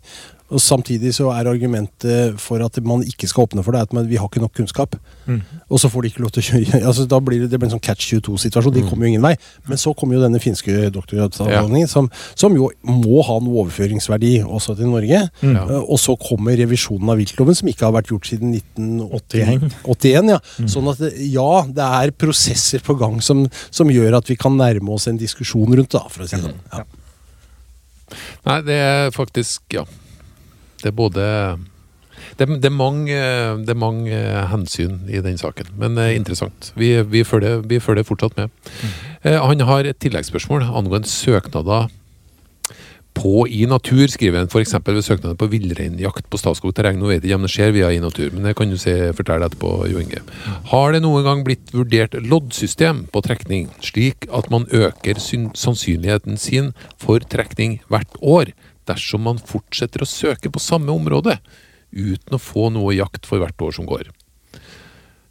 Og 0.55 0.63
Samtidig 0.63 1.11
så 1.17 1.29
er 1.35 1.49
argumentet 1.51 2.39
for 2.41 2.63
at 2.63 2.77
man 2.87 3.03
ikke 3.03 3.27
skal 3.31 3.49
åpne 3.49 3.65
for 3.67 3.75
det, 3.75 3.81
at 3.89 3.95
man, 3.97 4.07
vi 4.09 4.17
har 4.21 4.29
ikke 4.31 4.43
nok 4.43 4.53
kunnskap. 4.55 4.95
Mm. 5.27 5.41
Og 5.69 5.81
så 5.83 5.89
får 5.91 6.05
de 6.05 6.11
ikke 6.13 6.23
lov 6.23 6.31
til 6.37 6.45
å 6.45 6.47
kjøre. 6.49 6.81
Altså, 6.89 7.07
da 7.11 7.19
blir 7.25 7.43
det, 7.43 7.49
det 7.51 7.59
blir 7.59 7.69
en 7.69 7.75
sånn 7.75 7.83
catch 7.83 8.07
22-situasjon. 8.13 8.71
Mm. 8.71 8.79
De 8.79 8.85
kommer 8.87 9.09
jo 9.09 9.13
ingen 9.15 9.25
vei. 9.27 9.35
Men 9.67 9.81
så 9.83 9.93
kommer 9.99 10.15
jo 10.17 10.23
denne 10.23 10.39
finske 10.43 10.89
doktorgradsavhandlingen, 10.95 11.91
som, 11.91 12.07
som 12.39 12.55
jo 12.55 12.69
må 12.87 13.25
ha 13.27 13.39
noe 13.43 13.65
overføringsverdi 13.65 14.37
også 14.47 14.77
til 14.79 14.93
Norge. 14.93 15.25
Mm. 15.43 15.55
Ja. 15.59 15.65
Eh, 15.67 15.89
Og 15.95 15.99
så 16.03 16.15
kommer 16.21 16.57
revisjonen 16.61 17.11
av 17.11 17.19
viltloven, 17.21 17.59
som 17.59 17.71
ikke 17.73 17.89
har 17.89 17.97
vært 17.99 18.13
gjort 18.15 18.31
siden 18.31 18.55
1981. 18.55 19.67
81, 19.91 20.33
ja. 20.37 20.39
Sånn 20.71 20.93
at 20.93 21.03
ja, 21.19 21.49
det 21.75 21.89
er 22.05 22.15
prosesser 22.21 22.85
på 22.85 22.97
gang 23.01 23.19
som, 23.25 23.45
som 23.75 23.91
gjør 23.91 24.21
at 24.21 24.31
vi 24.31 24.39
kan 24.39 24.55
nærme 24.61 24.95
oss 24.95 25.09
en 25.11 25.19
diskusjon 25.21 25.75
rundt 25.75 25.93
det, 25.97 26.05
for 26.15 26.25
å 26.25 26.29
si 26.31 26.39
det 26.39 26.47
sånn. 26.47 26.63
Ja. 26.73 26.85
Nei, 28.47 28.59
det 28.67 28.79
er 28.79 29.13
faktisk 29.15 29.75
Ja. 29.81 29.85
Det 30.85 30.93
er 30.93 30.99
både 30.99 31.25
det, 32.39 32.47
det, 32.49 32.69
er 32.69 32.75
mange, 32.75 33.17
det 33.65 33.75
er 33.75 33.79
mange 33.79 34.15
eh, 34.15 34.45
hensyn 34.51 35.03
i 35.09 35.23
den 35.25 35.39
saken, 35.41 35.75
men 35.81 35.99
eh, 36.01 36.15
interessant. 36.17 36.73
Vi, 36.79 36.95
vi, 37.11 37.25
følger, 37.27 37.63
vi 37.69 37.81
følger 37.83 38.07
fortsatt 38.07 38.39
med. 38.39 38.55
Eh, 39.23 39.39
han 39.39 39.67
har 39.69 39.89
et 39.89 40.01
tilleggsspørsmål 40.03 40.67
angående 40.67 41.11
søknader 41.11 41.91
på 43.15 43.45
i 43.47 43.63
natur, 43.71 44.09
skriver 44.11 44.41
han. 44.41 44.51
F.eks. 44.51 44.75
ved 44.87 45.05
søknader 45.07 45.39
på 45.39 45.47
villreinjakt 45.53 46.27
på 46.31 46.41
Statskog 46.41 46.75
terreng. 46.75 46.99
Nå 46.99 47.13
vet 47.13 47.23
jeg 47.23 47.31
ikke 47.31 47.39
om 47.39 47.47
det 47.47 47.53
skjer 47.55 47.75
via 47.77 47.93
i 47.95 48.03
natur, 48.03 48.33
men 48.35 48.49
det 48.49 48.57
kan 48.59 48.73
du 48.73 48.79
se, 48.81 48.95
fortelle 49.15 49.47
etterpå, 49.47 49.71
Jo 49.93 50.03
Inge. 50.03 50.25
Har 50.73 50.95
det 50.95 51.05
noen 51.05 51.27
gang 51.27 51.45
blitt 51.47 51.71
vurdert 51.77 52.19
loddsystem 52.19 53.05
på 53.15 53.23
trekning, 53.23 53.71
slik 53.85 54.27
at 54.35 54.51
man 54.51 54.67
øker 54.75 55.23
syn 55.23 55.53
sannsynligheten 55.55 56.41
sin 56.41 56.73
for 56.99 57.23
trekning 57.23 57.79
hvert 57.93 58.19
år, 58.19 58.51
dersom 58.89 59.25
man 59.29 59.41
fortsetter 59.43 60.05
å 60.05 60.09
søke 60.09 60.53
på 60.53 60.63
samme 60.63 60.93
område, 60.95 61.39
uten 61.95 62.37
å 62.37 62.43
få 62.43 62.71
noe 62.75 62.97
jakt 62.97 63.27
for 63.29 63.43
hvert 63.43 63.61
år 63.63 63.77
som 63.77 63.89
går? 63.89 64.11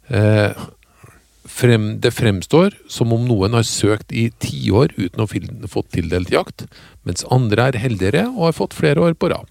Eh, 0.08 0.64
frem, 1.48 1.88
det 2.00 2.14
fremstår 2.16 2.76
som 2.90 3.12
om 3.16 3.24
noen 3.28 3.56
har 3.56 3.66
søkt 3.68 4.12
i 4.12 4.28
tiår 4.42 4.96
uten 4.96 5.24
å 5.24 5.28
fått 5.70 5.92
tildelt 5.96 6.32
jakt, 6.32 6.66
mens 7.04 7.26
andre 7.32 7.70
er 7.70 7.82
heldigere 7.84 8.26
og 8.32 8.48
har 8.48 8.58
fått 8.60 8.76
flere 8.76 9.04
år 9.04 9.16
på 9.18 9.32
rad. 9.32 9.50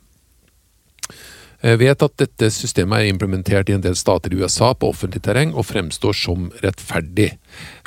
Jeg 1.63 1.79
vet 1.79 2.01
at 2.03 2.13
dette 2.19 2.49
systemet 2.51 2.99
er 3.05 3.07
implementert 3.13 3.69
i 3.71 3.75
en 3.77 3.83
del 3.83 3.95
stater 3.95 4.33
i 4.35 4.39
USA 4.41 4.73
på 4.75 4.89
offentlig 4.91 5.21
terreng 5.23 5.53
og 5.55 5.63
fremstår 5.63 6.15
som 6.17 6.49
rettferdig. 6.63 7.29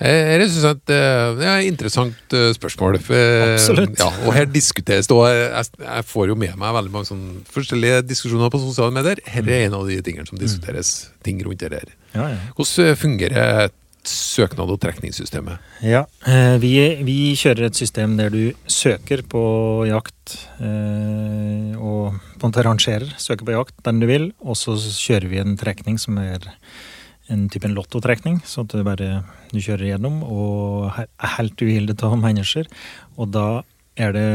Eh, 0.01 0.33
Jeg 0.41 0.49
synes 0.49 0.65
at 0.71 0.93
eh, 0.97 1.35
det 1.37 1.45
er 1.51 1.59
et 1.61 1.69
interessant 1.69 2.37
eh, 2.37 2.53
spørsmål. 2.57 2.97
eh, 3.13 3.55
Absolutt. 3.55 3.99
Ja, 4.01 4.09
og 4.25 4.33
her 4.33 4.49
diskuteres 4.49 5.11
det, 5.11 5.17
og 5.17 5.29
jeg, 5.29 6.05
får 6.09 6.29
jo 6.33 6.39
med 6.41 6.57
meg 6.57 6.73
veldig 6.79 6.95
mange 6.95 7.11
sånne 7.11 7.45
forskjellige 7.53 8.01
diskusjoner 8.09 8.49
på 8.55 8.63
sosiale 8.65 8.97
medier. 8.97 9.21
Her 9.29 9.45
er 9.45 9.67
en 9.67 9.77
av 9.77 9.85
de 9.91 10.01
tingene 10.01 10.27
som 10.27 10.41
diskuteres, 10.41 11.11
ting 11.27 11.45
rundt 11.45 11.61
det 11.61 11.73
her. 11.77 11.93
Hvordan 12.57 12.89
eh, 12.89 12.97
fungerer 12.97 13.69
søknad- 14.11 14.73
og 14.73 14.81
trekningssystemet? 14.83 15.63
Ja, 15.85 16.05
eh, 16.27 16.57
vi, 16.63 16.73
vi 17.07 17.19
kjører 17.39 17.69
et 17.69 17.79
system 17.79 18.17
der 18.19 18.33
du 18.33 18.53
søker 18.71 19.23
på 19.27 19.43
jakt 19.89 20.37
eh, 20.61 21.73
og 21.77 22.17
på 22.37 22.43
en 22.43 22.51
måte 22.51 22.67
rangerer, 22.67 23.15
søker 23.21 23.49
på 23.49 23.57
jakt 23.57 23.77
den 23.87 24.03
du 24.03 24.09
vil, 24.11 24.31
og 24.41 24.59
så 24.59 24.77
kjører 24.77 25.31
vi 25.33 25.43
en 25.43 25.57
trekning 25.61 26.01
som 26.01 26.19
er 26.23 26.51
en 27.33 27.49
type 27.51 27.69
lottotrekning, 27.73 28.41
så 28.47 28.63
at 28.63 28.75
du 28.75 28.85
bare 28.87 29.23
du 29.51 29.59
kjører 29.59 29.91
gjennom 29.91 30.21
og 30.23 30.93
er 30.99 31.33
helt 31.37 31.63
uhildet 31.63 32.05
av 32.07 32.15
mennesker. 32.21 32.69
Og 33.19 33.33
da 33.35 33.49
er 33.97 34.13
det 34.15 34.29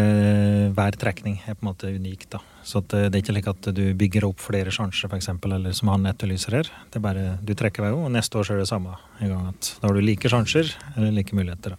hver 0.75 0.97
trekning 0.99 1.39
er 1.45 1.55
på 1.55 1.63
en 1.63 1.71
måte 1.71 1.91
unik, 1.93 2.27
da. 2.33 2.41
Så 2.63 2.83
det 2.91 3.07
det 3.11 3.17
er 3.17 3.21
ikke 3.23 3.35
slik 3.35 3.49
at 3.51 3.69
du 3.75 3.83
bygger 3.97 4.27
opp 4.27 4.41
flere 4.43 4.73
sjanser, 4.73 5.09
f.eks., 5.09 5.29
eller 5.33 5.75
som 5.77 5.91
han 5.93 6.09
etterlyser 6.09 6.59
her. 6.59 6.71
Det 6.91 6.99
er 6.99 7.05
bare 7.05 7.27
du 7.41 7.53
trekker 7.57 7.85
vei, 7.85 7.93
og 7.95 8.11
neste 8.13 8.37
år 8.39 8.47
så 8.47 8.59
det 8.59 8.69
samme. 8.69 8.97
En 9.19 9.33
gang 9.33 9.47
at 9.53 9.75
da 9.81 9.89
har 9.89 9.97
du 9.97 10.03
like 10.05 10.29
sjanser, 10.31 10.73
eller 10.95 11.15
like 11.15 11.35
muligheter. 11.37 11.77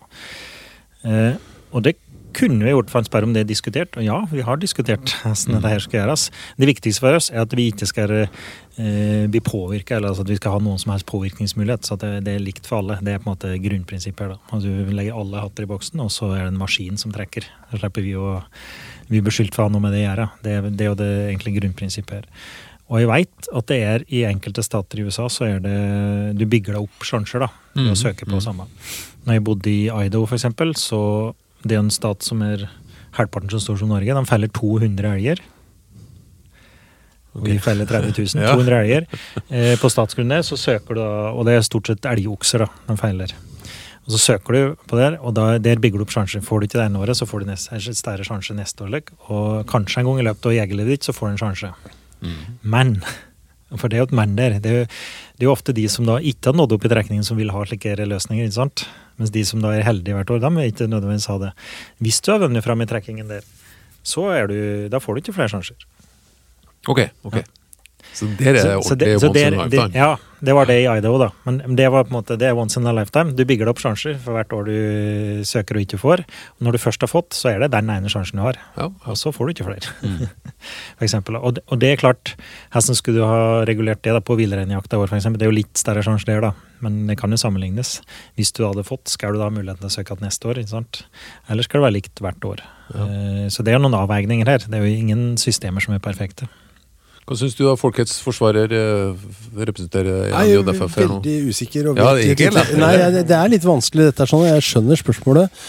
Eh, 1.06 1.38
og 1.72 1.86
det 1.86 1.96
kunne 2.32 2.64
vi 2.64 2.72
gjort 2.72 2.90
for 2.90 3.02
en 3.02 3.06
spørre 3.06 3.28
om 3.28 3.34
det 3.34 3.42
er 3.44 3.48
diskutert, 3.48 3.96
og 3.98 4.04
ja, 4.04 4.16
vi 4.30 4.44
har 4.44 4.60
diskutert 4.60 5.12
hvordan 5.22 5.56
dette 5.58 5.72
her 5.72 5.84
skal 5.84 5.98
gjøres. 6.00 6.26
Det 6.60 6.68
viktigste 6.68 7.04
for 7.04 7.18
oss 7.18 7.30
er 7.32 7.42
at 7.44 7.56
vi 7.56 7.68
ikke 7.72 7.88
skal 7.88 8.14
eh, 8.22 9.24
bli 9.30 9.42
påvirka, 9.44 9.96
eller 9.98 10.12
altså 10.12 10.24
at 10.26 10.32
vi 10.32 10.38
skal 10.40 10.56
ha 10.56 10.62
noen 10.64 10.80
som 10.80 10.94
helst 10.94 11.08
påvirkningsmulighet. 11.10 11.86
Så 11.88 11.98
det, 12.00 12.14
det 12.26 12.36
er 12.36 12.44
likt 12.44 12.68
for 12.68 12.80
alle. 12.80 12.98
Det 13.04 13.14
er 13.14 13.22
på 13.22 13.28
en 13.28 13.34
måte 13.34 13.52
grunnprinsippet 13.62 14.24
her. 14.24 14.34
da. 14.36 14.56
Altså, 14.56 14.72
vi 14.88 14.96
legger 14.96 15.20
alle 15.20 15.44
hatter 15.44 15.66
i 15.66 15.70
boksen, 15.72 16.02
og 16.04 16.12
så 16.14 16.32
er 16.32 16.46
det 16.46 16.54
en 16.54 16.62
maskin 16.62 17.00
som 17.00 17.14
trekker. 17.14 17.48
Så 17.70 17.82
slipper 17.82 18.06
vi 18.06 18.16
å 18.18 18.38
bli 19.09 19.21
beskyldt 19.25 19.54
for 19.54 19.64
å 19.64 19.68
ha 19.68 19.73
noe 19.75 19.82
med 19.85 19.92
det 19.97 20.02
å 20.02 20.06
gjøre. 20.11 20.28
Det, 20.44 20.52
det 20.76 20.85
er 20.87 20.90
jo 20.92 20.99
det 21.00 21.11
egentlig 21.30 21.56
grunnprinsippet 21.61 22.14
her. 22.21 22.28
Og 22.92 22.99
jeg 23.00 23.09
veit 23.09 23.49
at 23.56 23.66
det 23.71 23.78
er 23.87 24.02
i 24.12 24.25
enkelte 24.28 24.62
stater 24.66 25.00
i 25.00 25.04
USA 25.06 25.25
så 25.32 25.47
er 25.49 25.62
det 25.64 25.76
Du 26.37 26.42
bygger 26.44 26.75
deg 26.76 26.82
opp 26.85 27.06
sjanser 27.09 27.40
da, 27.40 27.49
ved 27.75 27.87
å 27.87 27.94
Mhm, 27.94 27.97
søke 28.02 28.26
på 28.28 28.40
samme. 28.44 28.66
Når 29.25 29.38
jeg 29.38 29.44
bodde 29.47 29.71
i 29.71 29.87
Idaho, 29.88 30.26
eksempel, 30.37 30.75
så 30.76 31.32
det 31.64 31.76
er 31.78 31.80
en 31.85 31.90
stat 31.94 32.23
som 32.26 32.42
er 32.42 32.66
halvparten 33.16 33.49
så 33.54 33.61
stor 33.62 33.78
som 33.80 33.88
Norge. 33.88 34.12
De 34.12 34.25
feller 34.28 34.49
200 34.52 35.14
elger. 35.16 35.40
Okay. 37.35 37.52
vi 37.54 37.59
feller 37.64 37.87
30 37.88 38.12
000. 38.35 38.42
Ja. 38.44 38.52
200 38.52 38.80
elger. 38.82 39.06
Eh, 39.49 39.78
på 39.80 39.88
statsgrunnet 39.88 40.44
så 40.44 40.59
søker 40.61 40.94
du 40.94 41.00
da, 41.00 41.30
og 41.32 41.47
det 41.49 41.54
er 41.56 41.64
stort 41.64 41.88
sett 41.88 42.04
elgokser 42.04 42.66
da, 42.66 42.68
de 42.90 42.97
feiler. 43.00 43.32
Og 44.02 44.14
så 44.16 44.18
søker 44.18 44.56
du 44.56 44.87
på 44.90 44.99
der, 44.99 45.16
og 45.23 45.35
da, 45.38 45.59
der 45.62 45.78
bygger 45.82 46.00
du 46.00 46.06
opp 46.06 46.14
sjanser. 46.14 46.42
Får 46.42 46.61
du 46.61 46.66
ikke 46.66 46.80
det 46.80 46.87
ene 46.88 47.02
året, 47.02 47.18
så 47.18 47.28
får 47.28 47.44
du 47.44 47.52
neste, 47.52 47.78
større 47.94 48.26
sjanse 48.26 48.56
neste 48.56 48.82
år. 48.82 48.97
Og 49.30 49.62
kanskje 49.71 50.02
en 50.02 50.11
gang 50.11 50.23
i 50.23 50.26
løpet 50.26 50.49
av 50.50 50.56
jegerlivet 50.56 50.97
ditt, 50.97 51.06
så 51.06 51.14
får 51.14 51.28
du 51.28 51.35
en 51.35 51.42
sjanse. 51.44 51.71
Men 52.62 52.97
for 53.78 53.87
det 53.87 53.99
er 53.99 54.02
jo 54.02 54.09
et 54.11 54.16
men 54.18 54.35
der. 54.38 54.59
Det 54.59 54.73
er, 54.73 54.82
jo, 54.82 54.90
det 55.38 55.47
er 55.47 55.50
jo 55.50 55.54
ofte 55.54 55.76
de 55.76 55.87
som 55.92 56.09
da 56.09 56.18
ikke 56.18 56.50
har 56.50 56.59
nådd 56.59 56.76
opp 56.76 56.88
i 56.88 56.92
trekningen, 56.92 57.26
som 57.26 57.38
vil 57.38 57.54
ha 57.54 57.64
slike 57.68 57.94
løsninger. 58.02 58.50
ikke 58.50 58.59
sant? 58.59 58.87
Mens 59.21 59.32
de 59.35 59.47
som 59.47 59.62
da 59.62 59.71
er 59.76 59.87
heldige 59.87 60.18
hvert 60.18 60.35
år, 60.35 60.42
de 60.42 60.52
vil 60.56 60.73
ikke 60.73 60.90
nødvendigvis 60.90 61.30
ha 61.30 61.38
det. 61.47 61.54
Hvis 62.02 62.21
du 62.25 62.32
har 62.35 62.42
vunnet 62.42 62.66
fram 62.66 62.82
i 62.82 62.90
trekkingen 62.90 63.30
der, 63.30 63.47
så 64.02 64.26
er 64.35 64.50
du, 64.50 64.59
da 64.90 64.99
får 64.99 65.14
du 65.14 65.23
ikke 65.23 65.37
flere 65.38 65.52
sjanser. 65.52 65.78
Ok, 66.90 67.06
ok. 67.23 67.38
Så 68.12 68.26
der 68.38 68.49
er 68.49 68.52
det 68.52 68.85
Så- 68.85 68.95
det- 68.99 69.21
så 69.21 69.28
once 69.31 69.40
in 69.47 69.54
a 69.54 69.64
lifetime. 69.64 69.95
Ja, 69.95 70.16
det 70.45 70.54
var 70.54 70.66
det 70.66 70.75
i 70.83 70.87
Idaho, 70.99 71.19
da. 71.19 71.28
Men 71.47 71.76
det 71.76 71.90
var 71.90 72.04
på 72.04 72.11
en 72.14 72.23
måte, 72.23 72.37
det 72.38 72.49
er 72.49 72.54
once 72.57 72.76
in 72.81 72.87
a 72.87 72.92
lifetime. 72.92 73.33
Du 73.35 73.45
bygger 73.45 73.64
deg 73.64 73.69
opp 73.69 73.78
sjanser 73.78 74.19
for 74.19 74.33
hvert 74.35 74.52
år 74.52 74.64
du 74.66 75.42
søker 75.45 75.76
og 75.76 75.83
ikke 75.87 75.99
får. 75.99 76.21
Og 76.21 76.61
når 76.66 76.73
du 76.73 76.78
først 76.78 77.00
har 77.00 77.09
fått, 77.09 77.31
så 77.31 77.54
er 77.54 77.59
det 77.61 77.71
den 77.71 77.88
ene 77.88 78.09
sjansen 78.11 78.37
du 78.37 78.42
har. 78.42 78.54
Ja, 78.76 78.83
ja. 78.83 78.88
Og 79.07 79.16
så 79.16 79.33
får 79.33 79.47
du 79.47 79.52
ikke 79.54 79.69
flere. 79.71 79.87
for 80.99 81.04
eksempel. 81.07 81.37
Og, 81.42 81.54
det- 81.54 81.64
og 81.69 81.78
det 81.81 81.92
er 81.92 81.97
klart, 81.97 82.35
hvordan 82.73 82.95
skulle 82.99 83.19
du 83.21 83.25
ha 83.26 83.64
regulert 83.64 84.02
det 84.02 84.12
da 84.12 84.21
på 84.21 84.37
villreinjakta 84.37 84.99
i 85.02 85.07
for 85.07 85.16
eksempel? 85.16 85.38
Det 85.38 85.47
er 85.47 85.50
jo 85.52 85.57
litt 85.62 85.75
større 85.78 86.02
sjanse 86.02 86.26
der, 86.26 86.40
da. 86.40 86.52
Men 86.83 87.07
det 87.07 87.16
kan 87.16 87.31
jo 87.31 87.37
sammenlignes. 87.38 88.00
Hvis 88.37 88.52
du 88.52 88.64
hadde 88.66 88.83
fått, 88.85 89.07
skal 89.09 89.33
du 89.33 89.38
da 89.38 89.45
ha 89.45 89.50
muligheten 89.54 89.78
til 89.78 89.88
å 89.88 89.95
søke 89.95 90.16
igjen 90.16 90.26
neste 90.26 90.49
år? 90.50 90.59
ikke 90.59 90.69
sant? 90.75 91.04
Eller 91.49 91.62
skal 91.62 91.81
det 91.81 91.87
være 91.87 91.97
likt 92.02 92.21
hvert 92.21 92.40
år? 92.45 92.61
Ja. 92.92 93.07
Så 93.49 93.62
det 93.64 93.73
er 93.73 93.78
noen 93.78 93.95
avveininger 93.95 94.47
her. 94.50 94.59
Det 94.59 94.75
er 94.75 94.83
jo 94.85 94.90
ingen 94.99 95.37
systemer 95.38 95.81
som 95.81 95.95
er 95.95 96.00
perfekte. 96.02 96.49
Hva 97.32 97.38
syns 97.40 97.54
du 97.56 97.62
da 97.64 97.72
folkets 97.80 98.18
forsvarer 98.20 98.72
eh, 98.76 99.20
representerer 99.56 100.26
Jeg 100.28 100.58
er 100.58 100.90
veldig 100.92 101.36
usikker. 101.48 101.88
Og 101.88 101.96
Ja, 101.96 102.10
det 102.18 102.36
er 102.44 102.76
Nei, 102.76 102.92
det, 103.14 103.22
det 103.30 103.36
er 103.38 103.52
litt 103.54 103.64
vanskelig 103.64 104.10
dette, 104.10 104.26
er 104.26 104.28
sånn, 104.28 104.44
jeg 104.50 104.66
skjønner 104.66 105.00
spørsmålet. 105.00 105.62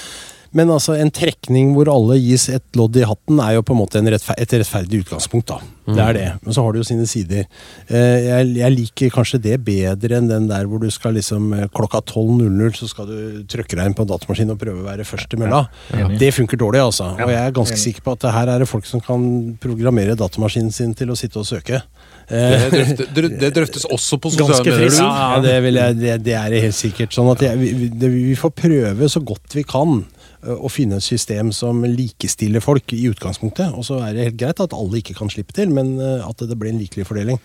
Men 0.54 0.70
altså, 0.70 0.94
en 1.02 1.10
trekning 1.10 1.72
hvor 1.74 1.90
alle 1.90 2.20
gis 2.22 2.48
et 2.54 2.64
lodd 2.78 2.96
i 3.02 3.06
hatten, 3.10 3.40
er 3.42 3.56
jo 3.56 3.64
på 3.66 3.74
en 3.74 3.80
måte 3.80 3.98
en 3.98 4.10
rettfer 4.14 4.38
et 4.38 4.52
rettferdig 4.54 5.00
utgangspunkt. 5.04 5.48
da. 5.50 5.58
Det 5.84 6.00
er 6.00 6.14
det. 6.16 6.28
Men 6.46 6.54
så 6.56 6.64
har 6.64 6.72
det 6.72 6.80
jo 6.80 6.86
sine 6.88 7.08
sider. 7.10 7.48
Eh, 7.90 8.20
jeg, 8.28 8.52
jeg 8.62 8.72
liker 8.76 9.10
kanskje 9.18 9.40
det 9.44 9.58
bedre 9.66 10.16
enn 10.22 10.30
den 10.30 10.46
der 10.48 10.70
hvor 10.70 10.80
du 10.80 10.88
skal 10.94 11.18
liksom 11.18 11.50
eh, 11.58 11.66
klokka 11.76 12.00
12.00 12.08 12.78
så 12.80 12.88
skal 12.88 13.10
du 13.10 13.42
trykke 13.52 13.76
deg 13.80 13.90
inn 13.90 13.98
på 13.98 14.06
en 14.06 14.12
datamaskin 14.14 14.54
og 14.54 14.62
prøve 14.62 14.80
å 14.80 14.88
være 14.88 15.04
først 15.10 15.34
i 15.36 15.42
mølla. 15.42 15.64
Ja. 15.92 16.08
Det 16.22 16.30
funker 16.38 16.62
dårlig, 16.62 16.84
altså. 16.86 17.10
Og 17.18 17.34
jeg 17.34 17.42
er 17.42 17.58
ganske 17.58 17.82
sikker 17.82 18.06
på 18.06 18.16
at 18.16 18.30
her 18.38 18.54
er 18.54 18.64
det 18.64 18.70
folk 18.72 18.88
som 18.88 19.04
kan 19.04 19.26
programmere 19.64 20.16
datamaskinen 20.22 20.72
sin 20.72 20.94
til 20.96 21.12
å 21.12 21.18
sitte 21.20 21.42
og 21.44 21.50
søke. 21.50 21.82
Eh, 22.30 22.56
Det, 22.64 22.72
drøfte, 22.72 23.10
drø- 23.18 23.34
det 23.42 23.52
drøftes 23.58 23.90
også 23.92 24.22
på 24.24 24.32
sosiale 24.38 24.64
medier. 24.78 24.96
ja, 25.02 25.42
det, 25.44 25.58
vil 25.66 25.82
jeg, 25.82 25.98
det, 26.00 26.16
det 26.30 26.38
er 26.40 26.60
helt 26.70 26.78
sikkert. 26.80 27.12
Sånn 27.18 27.34
at 27.34 27.42
jeg, 27.44 27.60
vi, 27.60 27.90
det, 27.92 28.14
vi 28.14 28.36
får 28.40 28.54
prøve 28.62 29.10
så 29.12 29.20
godt 29.26 29.58
vi 29.60 29.66
kan 29.68 30.06
å 30.44 30.70
finne 30.72 30.98
et 31.00 31.06
system 31.06 31.52
som 31.56 31.84
likestiller 31.88 32.64
folk 32.64 32.94
i 32.96 33.06
utgangspunktet. 33.12 33.76
Og 33.78 33.86
så 33.88 34.00
er 34.04 34.16
det 34.16 34.28
helt 34.28 34.40
greit 34.42 34.64
at 34.64 34.76
alle 34.76 35.00
ikke 35.00 35.16
kan 35.18 35.32
slippe 35.32 35.56
til, 35.56 35.72
men 35.74 35.96
at 36.02 36.44
det 36.44 36.58
blir 36.60 36.74
en 36.74 36.82
likelig 36.82 37.08
fordeling. 37.10 37.40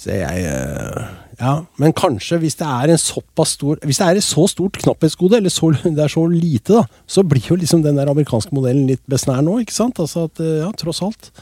Så 0.00 0.14
jeg 0.16 0.46
Ja, 1.40 1.54
men 1.82 1.92
kanskje 1.96 2.38
hvis 2.42 2.56
det 2.60 2.66
er 2.68 2.92
en 2.92 3.00
såpass 3.00 3.56
stor 3.56 3.80
Hvis 3.82 3.98
det 3.98 4.06
er 4.06 4.18
et 4.20 4.22
så 4.22 4.44
stort 4.46 4.78
knapphetsgode, 4.78 5.40
eller 5.40 5.50
så, 5.50 5.72
det 5.96 6.04
er 6.04 6.12
så 6.12 6.24
lite, 6.30 6.78
da, 6.78 7.02
så 7.06 7.24
blir 7.26 7.50
jo 7.50 7.58
liksom 7.58 7.82
den 7.82 7.98
der 7.98 8.10
amerikanske 8.12 8.54
modellen 8.54 8.86
litt 8.88 9.02
besnær 9.10 9.42
nå, 9.42 9.58
ikke 9.64 9.74
sant? 9.74 10.00
Altså 10.00 10.28
at 10.30 10.40
Ja, 10.40 10.70
tross 10.78 11.02
alt. 11.02 11.32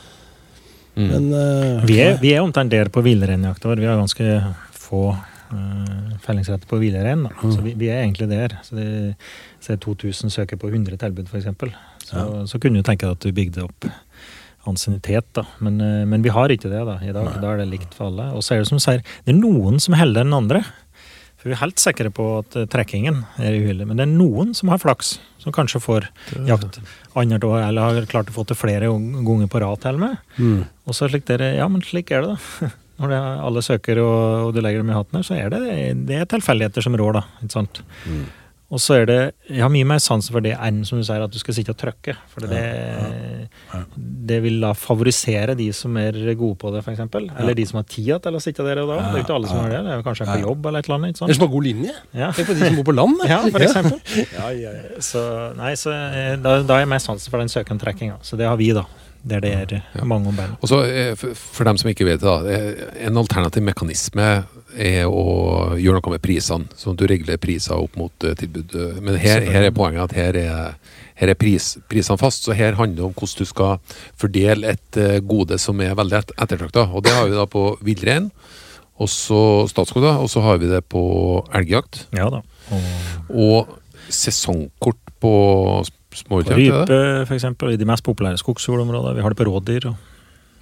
Mm. 0.97 1.09
Men 1.09 1.29
uh, 1.33 1.85
Vi 1.89 2.01
er, 2.05 2.17
vi 2.21 2.35
er 2.35 2.45
omtrent 2.45 2.73
der 2.73 2.91
på 2.93 3.05
villreinjakta 3.05 3.71
vår. 3.71 3.81
Vi 3.81 3.89
har 3.89 4.01
ganske 4.01 4.41
få 4.77 5.12
uh, 5.52 6.12
fellingsretter 6.25 6.68
på 6.71 6.80
villrein. 6.82 7.26
da. 7.28 7.32
Så 7.44 7.64
vi, 7.64 7.76
vi 7.78 7.90
er 7.92 8.02
egentlig 8.02 8.28
der. 8.32 8.59
Så 8.66 8.78
det 8.78 8.88
så 9.62 9.75
er 9.75 9.82
2000 9.82 10.32
søker 10.35 10.59
på 10.59 10.73
100 10.73 10.99
tilbud, 10.99 11.28
f.eks. 11.30 11.52
Så, 12.09 12.25
så 12.50 12.59
kunne 12.59 12.82
du 12.82 12.87
tenke 12.87 13.06
deg 13.06 13.14
at 13.14 13.25
du 13.25 13.37
bygde 13.37 13.66
opp 13.68 13.87
ansiennitet, 14.68 15.26
da. 15.35 15.44
Men, 15.59 15.80
eh, 15.80 16.04
men 16.06 16.23
vi 16.23 16.32
har 16.35 16.52
ikke 16.52 16.71
det 16.71 16.85
da, 16.87 16.99
i 17.02 17.12
dag. 17.14 17.35
Da 17.42 17.52
er 17.52 17.62
det 17.62 17.71
likt 17.73 17.97
for 17.97 18.11
alle. 18.11 18.30
Og 18.37 18.44
så 18.44 18.54
er 18.54 18.62
det 18.62 18.71
som 18.71 18.78
du 18.78 18.85
sier, 18.85 19.02
det 19.25 19.35
er 19.35 19.40
noen 19.40 19.82
som 19.82 19.94
er 19.94 20.04
heldigere 20.04 20.28
enn 20.28 20.38
andre. 20.38 20.62
For 21.40 21.50
vi 21.50 21.56
er 21.56 21.62
helt 21.64 21.82
sikre 21.82 22.12
på 22.14 22.26
at 22.38 22.54
eh, 22.59 22.68
trekkingen 22.71 23.25
er 23.42 23.56
uheldig. 23.59 23.88
Men 23.88 23.99
det 23.99 24.06
er 24.06 24.12
noen 24.12 24.52
som 24.54 24.71
har 24.71 24.82
flaks, 24.82 25.16
som 25.42 25.54
kanskje 25.54 25.82
får 25.82 26.06
jakt 26.47 26.78
annet 27.18 27.42
år, 27.47 27.59
eller 27.66 27.97
har 27.97 28.11
klart 28.11 28.30
å 28.30 28.37
få 28.37 28.47
til 28.47 28.59
flere 28.59 28.92
ganger 28.92 29.50
på 29.50 29.64
rad 29.64 29.82
til 29.82 29.99
og 29.99 30.04
med. 30.04 30.23
Mm. 30.38 30.62
Og 30.87 30.99
så 30.99 31.11
slik 31.11 31.26
dere, 31.26 31.56
ja, 31.59 31.66
men 31.71 31.82
slik 31.87 32.14
er 32.14 32.26
det, 32.26 32.37
da. 32.37 32.71
Når 33.02 33.11
det 33.12 33.18
er 33.18 33.42
alle 33.49 33.64
søker 33.66 33.99
og, 34.02 34.21
og 34.49 34.54
du 34.54 34.62
legger 34.62 34.85
dem 34.85 34.92
i 34.92 34.97
hatten 34.97 35.18
her, 35.18 35.26
så 35.26 35.35
er 35.38 35.50
det, 35.52 35.64
det 36.06 36.21
er 36.23 36.30
tilfeldigheter 36.30 36.85
som 36.87 36.97
rår, 36.99 37.18
da. 37.18 37.26
ikke 37.42 37.56
sant? 37.59 37.82
Og 38.73 38.80
så 38.80 38.94
er 39.02 39.09
det 39.09 39.16
Jeg 39.50 39.61
har 39.61 39.71
mye 39.73 39.85
mer 39.85 40.00
sans 40.00 40.25
for 40.32 40.40
det 40.44 40.54
enn 40.56 40.80
som 40.88 40.97
du 41.00 41.04
sier, 41.04 41.21
at 41.21 41.32
du 41.32 41.37
skal 41.40 41.56
sitte 41.59 41.75
og 41.75 41.80
trykke. 41.80 42.14
For 42.32 42.47
det, 42.49 42.62
det 44.32 44.38
vil 44.47 44.62
da 44.62 44.71
favorisere 44.76 45.56
de 45.59 45.66
som 45.76 45.97
er 46.00 46.16
gode 46.40 46.56
på 46.62 46.73
det, 46.73 46.80
f.eks. 46.80 47.02
Eller 47.21 47.59
de 47.59 47.66
som 47.68 47.82
har 47.82 47.87
tida 47.90 48.16
til 48.25 48.38
å 48.38 48.40
sitte 48.40 48.64
der 48.64 48.80
og 48.80 48.94
da. 48.94 48.97
Det 49.02 49.11
er 49.11 49.21
jo 49.21 49.26
ikke 49.26 49.37
alle 49.37 49.50
som 49.50 49.61
har 49.61 49.75
det. 49.75 49.82
Det 49.85 49.92
er 49.99 50.06
kanskje 50.06 50.28
på 50.30 50.38
jobb 50.47 50.71
eller 50.71 50.80
et 50.80 50.88
eller 50.88 50.99
annet. 51.02 51.12
ikke 51.12 51.26
Eller 51.26 51.37
er 51.37 51.40
som 51.40 51.47
har 51.47 51.52
god 51.59 51.68
linje. 51.68 51.99
Ja. 52.23 52.30
Tenk 52.38 52.49
på 52.49 52.56
de 52.56 52.64
som 52.64 52.80
bor 52.80 52.88
på 52.88 52.97
land. 52.97 53.26
Ja, 53.28 53.42
for 53.44 53.68
eksempel. 53.68 54.00
Ja, 54.38 54.49
ja, 54.56 54.73
ja. 54.73 55.02
Så, 55.04 55.21
nei, 55.59 55.75
så 55.76 55.92
eh, 55.92 56.35
da, 56.40 56.56
da 56.64 56.78
er 56.78 56.87
jeg 56.87 56.92
mer 56.94 57.02
sans 57.04 57.28
for 57.28 57.42
den 57.42 57.52
søkentrekkinga. 57.52 58.23
Så 58.25 58.40
det 58.40 58.49
har 58.49 58.56
vi, 58.61 58.73
da. 58.76 58.87
Der 59.25 59.41
det 59.41 59.50
er 59.95 60.05
mange 60.05 60.29
om 60.29 60.35
beina. 60.37 60.57
Og 60.61 60.69
så, 60.69 60.81
eh, 60.83 61.14
for- 61.14 61.64
dem 61.64 61.76
som 61.79 61.91
ikke 61.91 62.05
vet 62.05 62.21
det, 62.21 62.55
eh, 62.55 63.07
en 63.07 63.17
alternativ 63.17 63.62
mekanisme 63.62 64.45
er 64.76 65.05
å 65.07 65.76
gjøre 65.79 66.00
noe 66.02 66.11
med 66.17 66.23
prisene. 66.23 66.67
Sånn 66.75 66.93
at 66.95 66.99
du 66.99 67.07
regulerer 67.07 67.38
priser 67.38 67.75
opp 67.76 67.97
mot 67.97 68.12
eh, 68.25 68.35
tilbud. 68.35 68.75
Men 69.00 69.17
her, 69.17 69.41
her 69.41 69.62
er 69.62 69.71
poenget 69.71 70.02
at 70.11 70.12
her 70.12 70.35
er, 70.37 70.75
her 71.14 71.29
er 71.29 71.35
pris, 71.35 71.76
prisene 71.88 72.19
fast. 72.19 72.43
Så 72.45 72.55
her 72.57 72.73
handler 72.75 72.97
det 72.97 73.05
om 73.05 73.14
hvordan 73.14 73.38
du 73.38 73.45
skal 73.45 73.79
fordele 74.19 74.73
et 74.75 75.23
gode 75.29 75.59
som 75.61 75.81
er 75.81 75.95
veldig 75.95 76.19
et, 76.19 76.33
ettertrakta. 76.38 76.88
Og 76.93 77.05
det 77.05 77.12
har 77.12 77.29
vi 77.29 77.37
da 77.37 77.47
på 77.47 77.79
villrein, 77.85 78.31
og 78.99 79.09
så 79.09 79.69
Statskog, 79.69 80.02
da, 80.02 80.17
og 80.19 80.29
så 80.31 80.43
har 80.43 80.59
vi 80.59 80.67
det 80.69 80.83
på 80.88 81.47
elgjakt. 81.55 82.07
Ja 82.12 82.29
da. 82.31 82.43
Og 83.31 83.69
Og 83.69 83.79
sesongkort 84.12 84.99
på 85.23 85.85
sm- 86.14 86.28
på 86.28 86.42
småviltjakt. 86.45 86.90
er 86.90 87.25
rype, 87.25 87.26
f.eks. 87.28 87.45
I 87.73 87.76
de 87.81 87.88
mest 87.88 88.04
populære 88.04 88.38
skogsfugleområdene. 88.40 89.16
Vi 89.16 89.23
har 89.25 89.31
det 89.35 89.38
på 89.40 89.49
rådyr 89.50 89.87
og, 89.90 89.97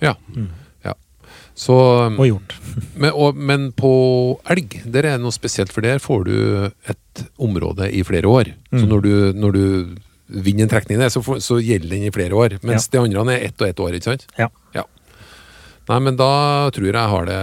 Ja. 0.01 0.15
Mm. 0.35 0.49
ja. 0.85 0.95
Så 1.55 1.75
og 2.17 2.25
hjort. 2.27 2.55
Men, 3.01 3.11
og, 3.15 3.37
men 3.37 3.73
på 3.73 3.91
elg, 4.49 4.79
der 4.87 5.05
er 5.05 5.17
det 5.19 5.21
noe 5.25 5.33
spesielt, 5.35 5.73
for 5.73 5.81
der 5.85 5.99
får 5.99 6.25
du 6.25 6.71
et 6.89 7.25
område 7.39 7.91
i 7.93 8.03
flere 8.07 8.29
år. 8.29 8.45
Så 8.71 8.85
Mm. 8.85 8.89
når 8.89 9.01
du, 9.03 9.33
når 9.35 9.53
du 9.53 9.97
vinner 10.31 10.63
en 10.63 10.69
trekning 10.71 10.99
der, 11.01 11.09
så, 11.11 11.21
får, 11.23 11.41
så 11.43 11.59
gjelder 11.61 11.89
den 11.91 12.07
i 12.07 12.11
flere 12.15 12.33
år. 12.39 12.59
Mens 12.63 12.87
de 12.89 12.99
andre 13.03 13.35
er 13.35 13.47
ett 13.49 13.61
og 13.61 13.69
ett 13.69 13.81
år, 13.81 13.95
ikke 13.99 14.05
sant? 14.13 14.27
Ja. 14.39 14.49
Nei, 15.91 15.99
men 15.99 16.15
da 16.17 16.71
tror 16.71 16.85
jeg 16.87 16.95
jeg 16.95 17.11
har 17.11 17.25
det 17.27 17.41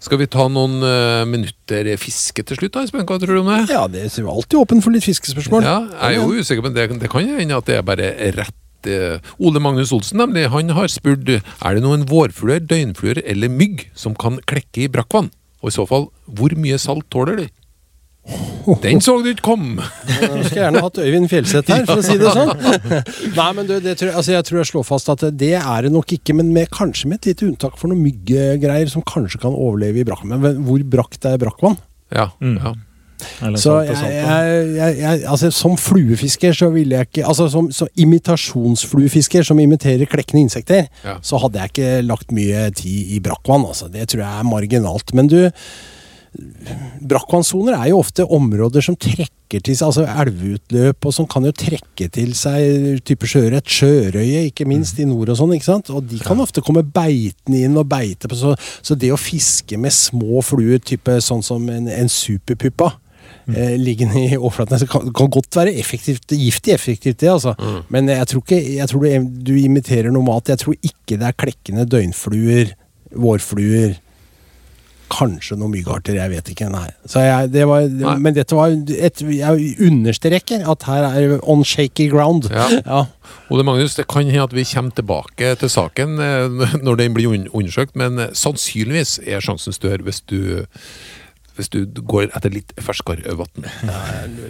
Skal 0.00 0.20
vi 0.22 0.28
ta 0.32 0.46
noen 0.48 0.78
uh, 0.80 1.26
minutter 1.28 1.90
fiske 2.00 2.44
til 2.48 2.56
slutt, 2.56 2.72
da, 2.72 2.86
Espen? 2.86 3.04
Hva 3.04 3.18
tror 3.20 3.36
du 3.36 3.42
om 3.42 3.50
det? 3.52 3.66
Ja, 3.68 3.84
det 3.90 4.06
er 4.06 4.14
jo 4.22 4.32
alltid 4.32 4.56
åpen 4.62 4.80
for 4.80 4.96
litt 4.96 5.04
fiskespørsmål. 5.04 5.66
Ja, 5.66 5.76
jeg 5.92 6.16
er 6.16 6.22
jo 6.22 6.40
usikker, 6.40 6.64
men 6.64 6.76
det, 6.76 6.88
det 7.02 7.10
kan 7.12 7.28
hende 7.28 7.58
at 7.58 7.68
det 7.68 7.76
er 7.76 7.84
bare 7.84 8.08
rett 8.38 8.88
eh, 8.88 9.20
Ole 9.44 9.60
Magnus 9.60 9.92
Olsen 9.92 10.22
nemlig, 10.22 10.46
han 10.54 10.72
har 10.72 10.88
spurt 10.88 11.28
er 11.28 11.76
det 11.76 11.84
noen 11.84 12.06
vårfugler, 12.08 12.64
døgnfluer 12.64 13.20
eller 13.28 13.52
mygg 13.52 13.90
som 13.92 14.16
kan 14.16 14.40
klekke 14.48 14.86
i 14.86 14.90
brakkvann. 14.92 15.28
Og 15.60 15.68
i 15.68 15.76
så 15.76 15.84
fall, 15.84 16.08
hvor 16.24 16.54
mye 16.56 16.80
salt 16.80 17.04
tåler 17.12 17.42
de? 17.42 17.50
Den 18.82 19.00
så 19.02 19.16
du 19.24 19.30
ikke 19.32 19.42
komme! 19.48 19.82
Jeg 20.06 20.28
skulle 20.46 20.60
gjerne 20.60 20.82
hatt 20.84 20.98
Øyvind 21.02 21.28
Fjelseth 21.32 21.72
her, 21.72 21.86
for 21.88 21.98
å 22.02 22.04
si 22.06 22.18
det 22.20 22.30
sånn. 22.36 22.52
Nei, 23.38 23.48
men 23.56 23.66
du, 23.66 23.72
det 23.82 23.96
tror 23.98 24.10
jeg, 24.10 24.16
altså 24.20 24.34
jeg 24.36 24.46
tror 24.46 24.60
jeg 24.60 24.68
slår 24.70 24.84
fast 24.86 25.08
at 25.14 25.24
det 25.40 25.54
er 25.58 25.86
det 25.88 25.90
nok 25.94 26.12
ikke, 26.18 26.36
men 26.38 26.52
med, 26.54 26.68
kanskje 26.74 27.08
med 27.10 27.18
et 27.22 27.30
lite 27.32 27.48
unntak 27.48 27.80
for 27.80 27.90
noen 27.90 28.04
myggegreier 28.04 28.92
som 28.92 29.02
kanskje 29.08 29.40
kan 29.42 29.56
overleve 29.56 30.02
i 30.02 30.06
brakkvann. 30.06 30.36
Men 30.44 30.60
hvor 30.68 30.84
brakt 30.92 31.26
er 31.30 31.40
brakkvann? 31.42 31.80
Ja, 32.14 32.30
Mm. 32.38 32.60
ja. 32.62 32.76
Så 33.60 33.74
jeg, 33.84 33.96
jeg, 34.00 34.68
jeg, 34.78 34.94
jeg, 34.96 35.24
altså 35.28 35.50
som 35.52 35.74
fluefisker 35.76 36.54
så 36.56 36.70
ville 36.72 36.96
jeg 36.96 37.08
ikke 37.10 37.26
Altså 37.28 37.50
som, 37.52 37.66
som 37.68 37.90
imitasjonsfluefisker 38.00 39.44
som 39.44 39.60
imiterer 39.60 40.08
klekkende 40.08 40.40
insekter, 40.46 40.86
Ja. 41.04 41.18
så 41.20 41.36
hadde 41.42 41.60
jeg 41.60 41.68
ikke 41.74 41.90
lagt 42.08 42.32
mye 42.32 42.70
tid 42.72 43.12
i 43.16 43.20
brakkvann. 43.20 43.66
Altså. 43.68 43.90
Det 43.92 44.06
tror 44.08 44.22
jeg 44.24 44.38
er 44.40 44.48
marginalt. 44.48 45.12
Men 45.12 45.28
du, 45.28 45.36
brakkvannssoner 47.10 47.74
er 47.74 47.90
jo 47.90 48.00
ofte 48.00 48.24
områder 48.24 48.84
som 48.84 48.96
trekker 48.98 49.62
til 49.66 49.74
seg 49.74 49.88
altså 49.88 50.04
elveutløp, 50.06 51.06
og 51.08 51.14
som 51.14 51.26
kan 51.30 51.46
jo 51.48 51.52
trekke 51.56 52.06
til 52.14 52.32
seg 52.38 53.00
type 53.06 53.26
sjøørret. 53.28 53.66
Sjørøye, 53.66 54.44
ikke 54.50 54.68
minst, 54.70 55.00
i 55.02 55.08
nord 55.10 55.32
og 55.32 55.40
sånn. 55.40 55.56
ikke 55.56 55.66
sant? 55.66 55.90
Og 55.90 56.06
de 56.06 56.20
kan 56.22 56.40
ofte 56.42 56.62
komme 56.64 56.84
beitende 56.86 57.64
inn 57.66 57.78
og 57.80 57.88
beite 57.90 58.30
på. 58.30 58.38
Så, 58.38 58.54
så 58.86 58.94
det 58.94 59.10
å 59.10 59.18
fiske 59.20 59.78
med 59.80 59.94
små 59.96 60.44
fluer, 60.46 60.78
type 60.78 61.18
sånn 61.24 61.42
som 61.46 61.66
en, 61.72 61.88
en 61.90 62.10
superpuppa 62.10 62.92
eh, 63.50 63.74
liggende 63.80 64.22
i 64.28 64.38
overflaten, 64.38 64.86
kan, 64.90 65.10
kan 65.16 65.32
godt 65.34 65.58
være 65.58 65.74
effektivt, 65.82 66.30
giftig 66.30 66.76
effektivt, 66.76 67.18
det, 67.24 67.32
altså. 67.32 67.56
Men 67.90 68.12
jeg 68.12 68.30
tror 68.30 68.44
ikke 68.44 68.60
jeg 68.76 68.92
tror 68.92 69.08
du, 69.08 69.32
du 69.50 69.56
imiterer 69.58 70.14
noe 70.14 70.28
mat. 70.30 70.52
Jeg 70.54 70.62
tror 70.62 70.78
ikke 70.78 71.18
det 71.18 71.26
er 71.26 71.40
klekkende 71.42 71.88
døgnfluer, 71.90 72.70
vårfluer. 73.18 73.98
Kanskje 75.10 75.56
noen 75.58 75.74
myggarter, 75.74 76.16
jeg 76.18 76.30
vet 76.32 76.50
ikke. 76.52 76.68
Nei. 76.72 76.86
Så 77.08 77.22
jeg, 77.24 77.50
det 77.54 77.66
var, 77.68 77.86
Nei. 77.90 78.16
men 78.22 78.36
dette 78.36 78.56
var 78.56 78.72
et, 78.74 79.22
Jeg 79.34 79.74
understreker 79.86 80.66
at 80.70 80.86
her 80.88 81.08
er 81.10 81.38
on 81.42 81.64
shaky 81.66 82.08
ground. 82.12 82.50
Ja. 82.50 82.68
Ja. 82.80 83.00
Ole 83.50 83.64
Magnus, 83.66 83.96
det 83.98 84.06
kan 84.10 84.28
hende 84.28 84.46
at 84.46 84.54
vi 84.54 84.64
kommer 84.70 84.94
tilbake 84.94 85.54
til 85.60 85.72
saken 85.72 86.18
eh, 86.22 86.68
når 86.86 87.02
den 87.02 87.16
blir 87.16 87.32
undersøkt, 87.34 87.96
men 87.98 88.18
eh, 88.18 88.34
sannsynligvis 88.36 89.18
er 89.26 89.42
sjansen 89.44 89.76
større 89.76 90.06
hvis 90.06 90.22
du 90.30 90.62
hvis 91.58 91.68
du 91.68 91.82
går 92.08 92.30
etter 92.30 92.52
litt 92.54 92.70
ferskere 92.80 93.34
vann. 93.36 93.66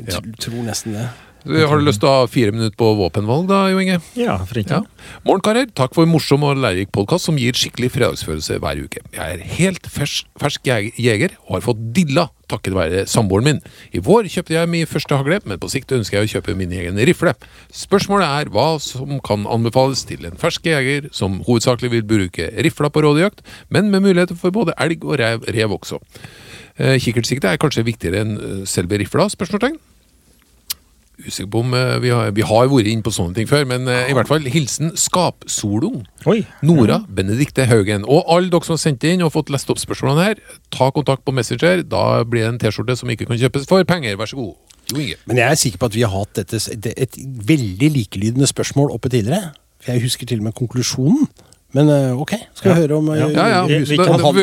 Jeg 0.06 0.34
tror 0.38 0.60
nesten 0.62 0.94
det. 0.94 1.08
Har 1.40 1.80
du 1.80 1.86
lyst 1.86 2.02
til 2.02 2.10
å 2.10 2.16
ha 2.18 2.24
fire 2.28 2.52
minutter 2.52 2.76
på 2.76 2.90
våpenvalg 2.98 3.46
da, 3.48 3.62
Jo 3.72 3.80
Inge? 3.80 4.00
Ja, 4.18 4.36
for 4.44 4.60
ikke. 4.60 4.82
Ja. 4.82 5.14
Morgen, 5.24 5.44
karer. 5.44 5.70
Takk 5.72 5.94
for 5.96 6.04
en 6.04 6.12
morsom 6.12 6.44
og 6.44 6.58
lærerik 6.60 6.92
podkast 6.92 7.28
som 7.30 7.38
gir 7.40 7.56
skikkelig 7.56 7.88
fredagsfølelse 7.94 8.58
hver 8.60 8.82
uke. 8.84 9.00
Jeg 9.14 9.38
er 9.38 9.46
helt 9.56 9.88
fersk, 9.88 10.28
fersk 10.40 10.68
jeger 10.68 11.38
og 11.46 11.56
har 11.56 11.64
fått 11.70 11.80
dilla 11.96 12.28
takket 12.50 12.74
være 12.74 13.04
samboeren 13.10 13.46
min. 13.46 13.60
I 13.94 14.02
vår 14.04 14.28
kjøpte 14.32 14.56
jeg 14.56 14.70
min 14.70 14.88
første 14.90 15.16
hagle, 15.16 15.40
men 15.46 15.60
på 15.62 15.70
sikt 15.72 15.94
ønsker 15.96 16.18
jeg 16.18 16.28
å 16.28 16.32
kjøpe 16.34 16.56
min 16.58 16.72
egen 16.76 16.98
rifle. 17.08 17.34
Spørsmålet 17.74 18.26
er 18.26 18.52
hva 18.54 18.68
som 18.82 19.20
kan 19.26 19.46
anbefales 19.50 20.02
til 20.08 20.26
en 20.28 20.38
fersk 20.40 20.66
jeger 20.70 21.08
som 21.16 21.40
hovedsakelig 21.46 21.92
vil 21.94 22.08
bruke 22.14 22.50
rifla 22.66 22.90
på 22.92 23.04
rådyrjakt, 23.06 23.44
men 23.70 23.92
med 23.94 24.04
muligheter 24.06 24.38
for 24.38 24.54
både 24.54 24.76
elg 24.82 25.06
og 25.06 25.20
rev, 25.22 25.46
rev 25.46 25.78
også. 25.78 26.00
Eh, 26.80 26.98
Kikkertsikte 27.02 27.52
er 27.52 27.60
kanskje 27.60 27.86
viktigere 27.86 28.24
enn 28.24 28.36
eh, 28.36 28.60
selve 28.68 28.98
rifla? 29.00 29.28
spørsmålstegn. 29.30 29.78
Usikker 31.26 31.50
på 31.52 31.62
om 31.64 31.74
eh, 31.76 31.98
vi 32.02 32.12
har, 32.14 32.30
vi 32.36 32.44
har 32.46 32.70
vært 32.70 32.88
inne 32.90 33.04
på 33.04 33.12
sånne 33.14 33.36
ting 33.36 33.48
før, 33.50 33.66
men 33.68 33.88
eh, 33.90 34.08
i 34.10 34.16
hvert 34.16 34.30
fall 34.30 34.46
hilsen 34.48 34.94
Skapsolung. 34.98 36.02
Oi. 36.30 36.40
Nora 36.66 37.00
Benedikte 37.08 37.66
Haugen. 37.70 38.06
Og 38.08 38.24
alle 38.32 38.52
dere 38.52 38.66
som 38.66 38.76
har 38.76 38.82
sendt 38.82 39.06
inn 39.08 39.24
og 39.26 39.34
fått 39.36 39.52
lest 39.52 39.70
opp 39.72 39.80
spørsmålene 39.82 40.30
her, 40.30 40.42
ta 40.74 40.90
kontakt 40.94 41.26
på 41.26 41.34
Messenger. 41.36 41.84
Da 41.86 42.22
blir 42.24 42.46
det 42.46 42.52
en 42.54 42.60
T-skjorte 42.62 42.96
som 43.00 43.12
ikke 43.12 43.28
kan 43.30 43.40
kjøpes 43.40 43.68
for 43.70 43.86
penger. 43.88 44.16
Vær 44.20 44.32
så 44.32 44.40
god. 44.40 44.56
Jo 44.90 45.02
Inge. 45.04 45.20
Men 45.30 45.42
jeg 45.42 45.46
er 45.46 45.60
sikker 45.60 45.82
på 45.82 45.90
at 45.90 45.98
vi 45.98 46.06
har 46.06 46.14
hatt 46.14 46.40
dette, 46.40 46.60
et 46.90 47.20
veldig 47.52 47.92
likelydende 47.98 48.48
spørsmål 48.50 48.94
oppe 48.96 49.12
tidligere. 49.12 49.52
Jeg 49.86 50.02
husker 50.04 50.28
til 50.28 50.42
og 50.42 50.50
med 50.50 50.56
konklusjonen. 50.58 51.28
Men 51.72 51.88
eh, 51.88 52.18
ok, 52.18 52.32
skal 52.54 52.72
vi 52.74 52.80
Ja. 52.80 52.86
høre 52.86 52.96
om 52.98 53.06
Ja. 53.06 53.26
eh, 53.26 53.32
Ja, 53.32 53.46
ja. 53.48 53.66
Vi- 53.66 53.74
Vi, 53.78 53.84
vi 53.84 53.96
vi 53.96 53.96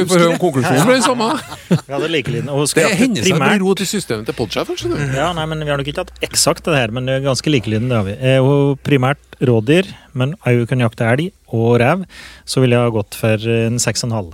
får 0.08 0.20
høre 0.20 0.32
om 0.32 0.38
konklusjonen 0.40 0.86
blir 0.86 0.94
den 0.94 1.02
samme. 1.04 1.28
ja, 1.70 1.98
det. 2.00 2.48
Og 2.48 2.68
Det 2.74 2.98
hender 2.98 3.24
seg 3.24 3.34
at 3.34 3.40
det 3.40 3.60
blir 3.60 3.60
ro 3.68 3.74
til 3.74 3.86
systemet 3.86 4.26
til 4.26 4.34
podsjefen. 4.34 5.14
Ja, 5.16 5.34
nei, 5.34 5.46
men 5.46 5.60
Vi 5.60 5.70
har 5.70 5.78
nok 5.78 5.88
ikke 5.88 6.06
hatt 6.06 6.12
eksakt 6.24 6.64
det 6.64 6.76
her, 6.76 6.88
men 6.92 7.06
det 7.06 7.16
er 7.22 7.26
ganske 7.28 7.52
likelydende. 7.52 7.90
det 7.90 7.98
har 7.98 8.04
vi. 8.04 8.16
Eh, 8.22 8.40
og 8.40 8.80
primært 8.84 9.18
rådyr, 9.42 9.86
men 10.14 10.36
au 10.46 10.66
kan 10.66 10.80
jakte 10.80 11.04
elg 11.04 11.32
og 11.52 11.80
rev, 11.82 12.06
så 12.46 12.62
ville 12.62 12.76
jeg 12.76 12.84
ha 12.84 12.90
gått 12.90 13.14
for 13.14 13.36
en 13.36 13.78
6,5. 13.78 14.34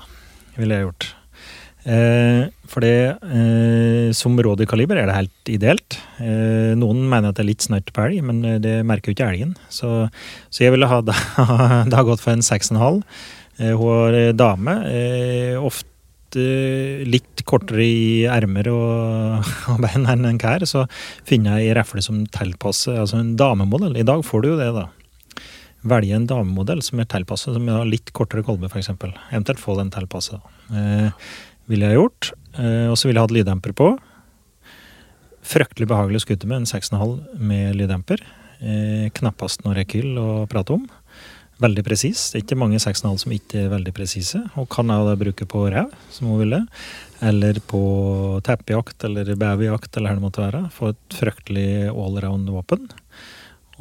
ville 0.58 0.75
jeg 0.75 0.86
gjort. 0.86 1.13
Eh, 1.83 2.47
for 2.71 2.79
det, 2.79 3.19
eh, 3.27 4.11
som 4.15 4.37
kaliber 4.37 4.97
er 4.97 5.07
det 5.07 5.15
helt 5.15 5.51
ideelt. 5.51 5.99
Eh, 6.19 6.73
noen 6.79 7.09
mener 7.09 7.29
at 7.29 7.35
det 7.35 7.43
er 7.43 7.51
litt 7.51 7.65
snørt 7.65 7.91
på 7.91 8.05
elg, 8.05 8.23
men 8.23 8.43
eh, 8.45 8.59
det 8.59 8.85
merker 8.85 9.11
jo 9.11 9.15
ikke 9.17 9.29
elgen. 9.29 9.55
Så, 9.69 10.09
så 10.49 10.63
jeg 10.63 10.71
ville 10.71 10.87
ha 10.87 11.01
da, 11.01 11.13
da 11.91 12.03
gått 12.03 12.23
for 12.23 12.33
en 12.33 12.45
6,5. 12.45 13.03
Eh, 13.59 13.75
hun 13.75 14.07
er 14.07 14.19
eh, 14.29 14.33
dame. 14.33 14.77
Eh, 14.87 15.59
ofte 15.59 15.91
litt 17.05 17.43
kortere 17.45 17.83
i 17.85 18.25
ermer 18.25 18.71
og, 18.71 19.51
og 19.69 19.83
bein 19.83 20.07
enn 20.09 20.25
en 20.25 20.41
kær, 20.41 20.65
så 20.65 20.87
finner 21.27 21.59
jeg 21.59 21.69
ei 21.69 21.77
refle 21.77 22.01
som 22.01 22.23
tilpasser 22.33 22.97
Altså 23.03 23.19
en 23.19 23.35
damemodell. 23.37 23.99
I 23.99 24.07
dag 24.07 24.23
får 24.25 24.41
du 24.41 24.53
jo 24.53 24.59
det, 24.61 24.71
da. 24.73 24.87
Velge 25.83 26.15
en 26.15 26.29
damemodell 26.31 26.81
som 26.81 27.01
er 27.03 27.09
tilpasset, 27.11 27.57
som 27.57 27.67
har 27.67 27.85
litt 27.85 28.13
kortere 28.15 28.45
kolbe, 28.47 28.71
f.eks. 28.71 28.93
Eventuelt 28.95 29.59
få 29.59 29.75
den 29.77 29.91
tilpasset. 29.91 30.39
Eh, 30.71 31.11
ville 31.71 31.89
jeg 31.89 31.99
gjort. 31.99 32.32
Eh, 32.60 32.88
og 32.89 32.97
så 32.97 33.08
ville 33.08 33.19
jeg 33.19 33.28
hatt 33.28 33.38
lyddemper 33.38 33.76
på. 33.78 33.93
Fryktelig 35.43 35.89
behagelig 35.91 36.21
å 36.21 36.26
skute 36.28 36.49
med 36.49 36.62
en 36.62 36.69
6,5 36.69 37.39
med 37.39 37.78
lyddemper. 37.80 38.23
Eh, 38.63 39.08
knappast 39.15 39.65
noe 39.65 39.76
rekyl 39.76 40.17
å 40.19 40.30
prate 40.52 40.78
om. 40.78 40.89
veldig 41.63 41.84
presis. 41.86 42.32
Det 42.32 42.39
er 42.39 42.43
ikke 42.43 42.58
mange 42.60 42.80
6,5 42.82 43.19
som 43.21 43.32
ikke 43.32 43.60
er 43.62 43.69
veldig 43.71 43.93
presise, 43.95 44.39
og 44.60 44.65
kan 44.73 44.89
jeg 44.89 45.06
da 45.08 45.13
bruke 45.15 45.45
på 45.47 45.62
rev, 45.71 45.93
som 46.12 46.28
hun 46.28 46.41
ville. 46.41 46.60
Eller 47.23 47.60
på 47.69 47.80
teppejakt 48.43 49.06
eller 49.08 49.30
beverjakt 49.39 49.95
eller 49.95 50.12
hva 50.12 50.17
det 50.17 50.26
måtte 50.26 50.43
være. 50.43 50.63
Få 50.76 50.91
et 50.91 51.15
fryktelig 51.21 51.88
allround 51.93 52.52
våpen. 52.52 52.89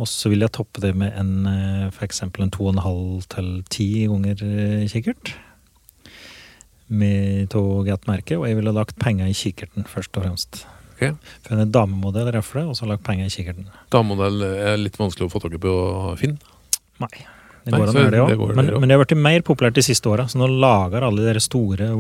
Og 0.01 0.09
så 0.09 0.31
vil 0.33 0.45
jeg 0.45 0.55
toppe 0.55 0.83
det 0.85 0.93
med 0.97 1.17
en 1.19 1.49
eh, 1.49 1.89
f.eks. 1.91 2.23
en 2.25 2.53
2,5 2.55 3.27
til 3.35 3.51
10 3.67 3.89
ganger 4.13 4.45
eh, 4.47 4.87
kikkert. 4.93 5.35
Med 6.93 7.55
av 7.57 7.89
et 7.89 8.09
merke, 8.11 8.37
og 8.37 8.47
jeg 8.49 8.59
ville 8.59 8.75
lagt 8.77 8.99
penger 9.01 9.31
i 9.31 9.37
kikkerten 9.37 9.87
først 9.89 10.17
og 10.19 10.27
fremst. 10.27 10.63
Okay. 10.93 11.15
Funnet 11.49 11.73
damemodell 11.75 12.29
røfle, 12.35 12.67
og 12.69 12.77
så 12.79 12.87
lagt 12.87 13.03
penger 13.07 13.27
i 13.27 13.33
kikkerten. 13.33 13.71
Damemodell 13.95 14.45
er 14.47 14.77
litt 14.79 14.99
vanskelig 15.01 15.27
å 15.27 15.33
få 15.33 15.41
tak 15.43 15.57
i 15.57 15.63
på 15.63 15.73
Finn. 16.21 16.37
Nei. 17.03 17.15
Det 17.63 17.71
Nei, 17.71 17.79
går 17.79 17.91
an 17.91 17.97
å 17.97 18.05
gjøre 18.05 18.15
det 18.15 18.23
òg. 18.23 18.55
Men, 18.59 18.71
men 18.83 18.91
det 18.91 18.97
har 18.97 19.05
blitt 19.05 19.19
mer 19.23 19.45
populært 19.47 19.77
de 19.79 19.85
siste 19.87 20.11
åra. 20.11 20.27
Så 20.31 20.39
nå 20.41 20.49
lager 20.51 21.05
alle 21.07 21.35
de 21.35 21.43
store, 21.43 21.91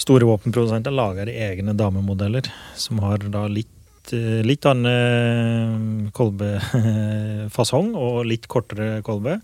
store 0.00 0.26
våpenprodusenter 0.26 0.94
lager 0.94 1.30
egne 1.30 1.76
damemodeller 1.78 2.50
som 2.78 2.98
har 3.04 3.22
da 3.30 3.44
litt, 3.50 4.10
eh, 4.16 4.40
litt 4.46 4.66
annen 4.66 6.10
kolbefasong 6.16 7.92
og 7.98 8.24
litt 8.30 8.50
kortere 8.50 8.98
kolbe. 9.06 9.38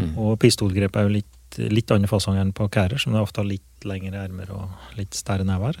Mm. 0.00 0.14
Og 0.14 0.38
pistolgrep 0.40 0.96
er 0.96 1.08
jo 1.08 1.16
litt, 1.18 1.32
litt 1.58 1.92
annen 1.94 2.10
fasong 2.10 2.38
enn 2.40 2.54
på 2.56 2.68
kærer, 2.72 3.00
som 3.00 3.14
det 3.14 3.22
ofte 3.22 3.42
har 3.42 3.48
litt 3.48 3.86
lengre 3.86 4.24
ermer 4.24 4.50
og 4.54 4.98
litt 4.98 5.16
større 5.16 5.46
never. 5.46 5.78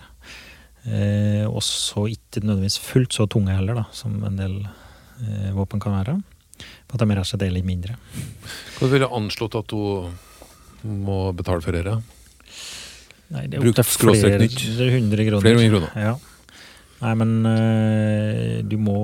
Eh, 0.86 1.44
og 1.48 1.62
så 1.66 2.06
ikke 2.12 2.44
nødvendigvis 2.44 2.78
fullt 2.82 3.16
så 3.16 3.26
tunge 3.30 3.54
heller, 3.56 3.80
da, 3.82 3.86
som 3.96 4.16
en 4.26 4.38
del 4.38 4.60
eh, 4.64 5.50
våpen 5.56 5.82
kan 5.82 5.96
være. 5.98 6.18
For 6.86 6.96
at 6.96 7.02
de 7.02 7.10
rett 7.10 7.24
og 7.24 7.30
slett 7.30 7.46
er 7.48 7.54
litt 7.56 7.66
mindre. 7.68 7.96
Hva 8.78 8.90
ville 8.90 9.08
du 9.08 9.16
anslått 9.18 9.58
at 9.58 9.74
hun 9.74 10.14
må 11.06 11.18
betale 11.36 11.64
for 11.64 11.76
dette? 11.76 11.98
Nei, 13.34 13.48
det 13.50 13.58
er 13.58 13.82
skråstrek 13.82 14.36
flere 14.38 14.86
er 14.86 14.98
100 15.00 15.26
kroner. 15.26 15.42
Flere 15.42 15.58
hundre 15.58 15.72
kroner. 15.72 15.96
Ja. 15.98 16.14
Nei, 17.02 17.14
men 17.20 17.32
øh, 17.50 18.62
du 18.64 18.78
må 18.80 19.00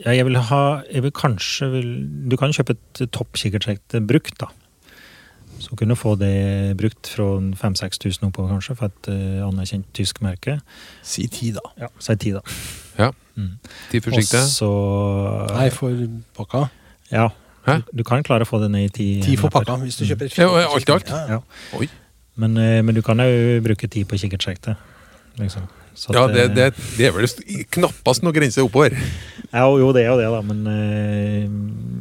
ja, 0.00 0.14
Jeg 0.16 0.24
vil 0.26 0.38
ha 0.48 0.62
jeg 0.90 1.04
vil 1.04 1.12
kanskje 1.14 1.68
vil, 1.70 1.90
Du 2.26 2.34
kan 2.40 2.50
kjøpe 2.56 2.74
et 2.74 3.02
toppkikkertrekk 3.14 4.00
brukt, 4.08 4.34
da. 4.40 4.48
Så 5.60 5.76
kunne 5.76 5.94
du 5.94 5.98
få 5.98 6.14
det 6.16 6.76
brukt 6.80 7.10
fra 7.14 7.26
5000-6000 7.60 8.26
oppover, 8.30 8.54
kanskje, 8.54 8.76
for 8.78 8.88
et 8.88 9.10
uh, 9.12 9.48
anerkjent 9.48 9.86
tysk 9.96 10.22
merke. 10.24 10.56
Si 11.06 11.26
ti, 11.28 11.50
da. 11.56 11.64
Ja, 11.80 11.90
Si 12.00 12.16
ti, 12.16 12.32
da. 12.32 12.40
Ja. 12.98 13.10
Mm. 13.36 13.58
Ti 13.90 14.00
forsiktige? 14.00 14.40
Og 14.40 14.54
så 14.54 14.70
Nei, 15.54 15.68
for 15.74 16.06
pakka. 16.36 16.64
Ja. 17.12 17.28
Hæ? 17.66 17.76
Du, 17.76 18.00
du 18.00 18.04
kan 18.08 18.24
klare 18.24 18.46
å 18.46 18.48
få 18.48 18.62
det 18.62 18.70
ned 18.72 18.88
i 18.88 18.94
ti. 18.94 19.08
Ti 19.24 19.36
for 19.40 19.52
pakka, 19.52 19.76
hvis 19.84 20.00
du 20.00 20.06
kjøper 20.08 20.32
ja, 20.32 20.48
alt 20.70 20.88
i 20.88 20.96
alt. 20.96 21.12
Ja, 21.12 21.36
ja. 21.36 21.90
Men, 22.40 22.56
uh, 22.56 22.80
men 22.84 22.96
du 22.96 23.04
kan 23.04 23.20
jo 23.20 23.60
bruke 23.64 23.90
ti 23.92 24.06
på 24.08 24.18
kikkertsjektet. 24.20 24.88
Liksom. 25.40 25.68
Ja, 26.14 26.26
det, 26.30 26.44
øh, 26.50 26.54
det, 26.56 26.66
det 26.96 27.06
er 27.08 27.12
vel 27.16 27.26
knappast 27.74 28.22
noen 28.22 28.34
grense 28.36 28.62
oppover. 28.62 28.94
Ja, 29.50 29.64
jo, 29.66 29.88
det 29.92 30.04
er 30.04 30.12
jo 30.12 30.18
det, 30.20 30.28
da. 30.30 30.40
Men, 30.46 30.60
eh, 30.70 31.48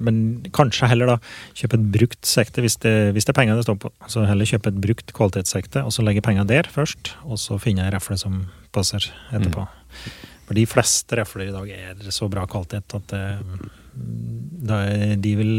men 0.05 0.19
kanskje 0.55 0.87
heller 0.91 1.09
da 1.13 1.17
kjøpe 1.57 1.79
et 1.79 1.87
brukt 1.95 2.25
sekte 2.29 2.61
hvis 2.63 2.77
det, 2.83 2.93
hvis 3.15 3.25
det 3.27 3.33
er 3.33 3.39
penger 3.41 3.57
det 3.59 3.65
står 3.65 3.79
på. 3.81 3.91
Så 4.07 4.23
heller 4.29 4.45
kjøpe 4.45 4.69
et 4.71 4.79
brukt 4.83 5.13
kvalitetssekte, 5.17 5.83
og 5.83 5.91
så 5.95 6.05
legge 6.05 6.21
penger 6.25 6.45
der 6.47 6.69
først. 6.71 7.15
Og 7.25 7.41
så 7.41 7.57
finne 7.59 7.87
ei 7.87 7.93
refle 7.95 8.17
som 8.21 8.43
passer 8.75 9.09
etterpå. 9.33 9.65
For 10.49 10.57
de 10.57 10.65
fleste 10.69 11.17
refler 11.19 11.49
i 11.49 11.53
dag 11.53 11.69
er 11.75 12.13
så 12.13 12.29
bra 12.31 12.45
kvalitet 12.49 12.95
at 12.97 13.13
er, 13.17 15.15
de 15.19 15.33
vil 15.39 15.51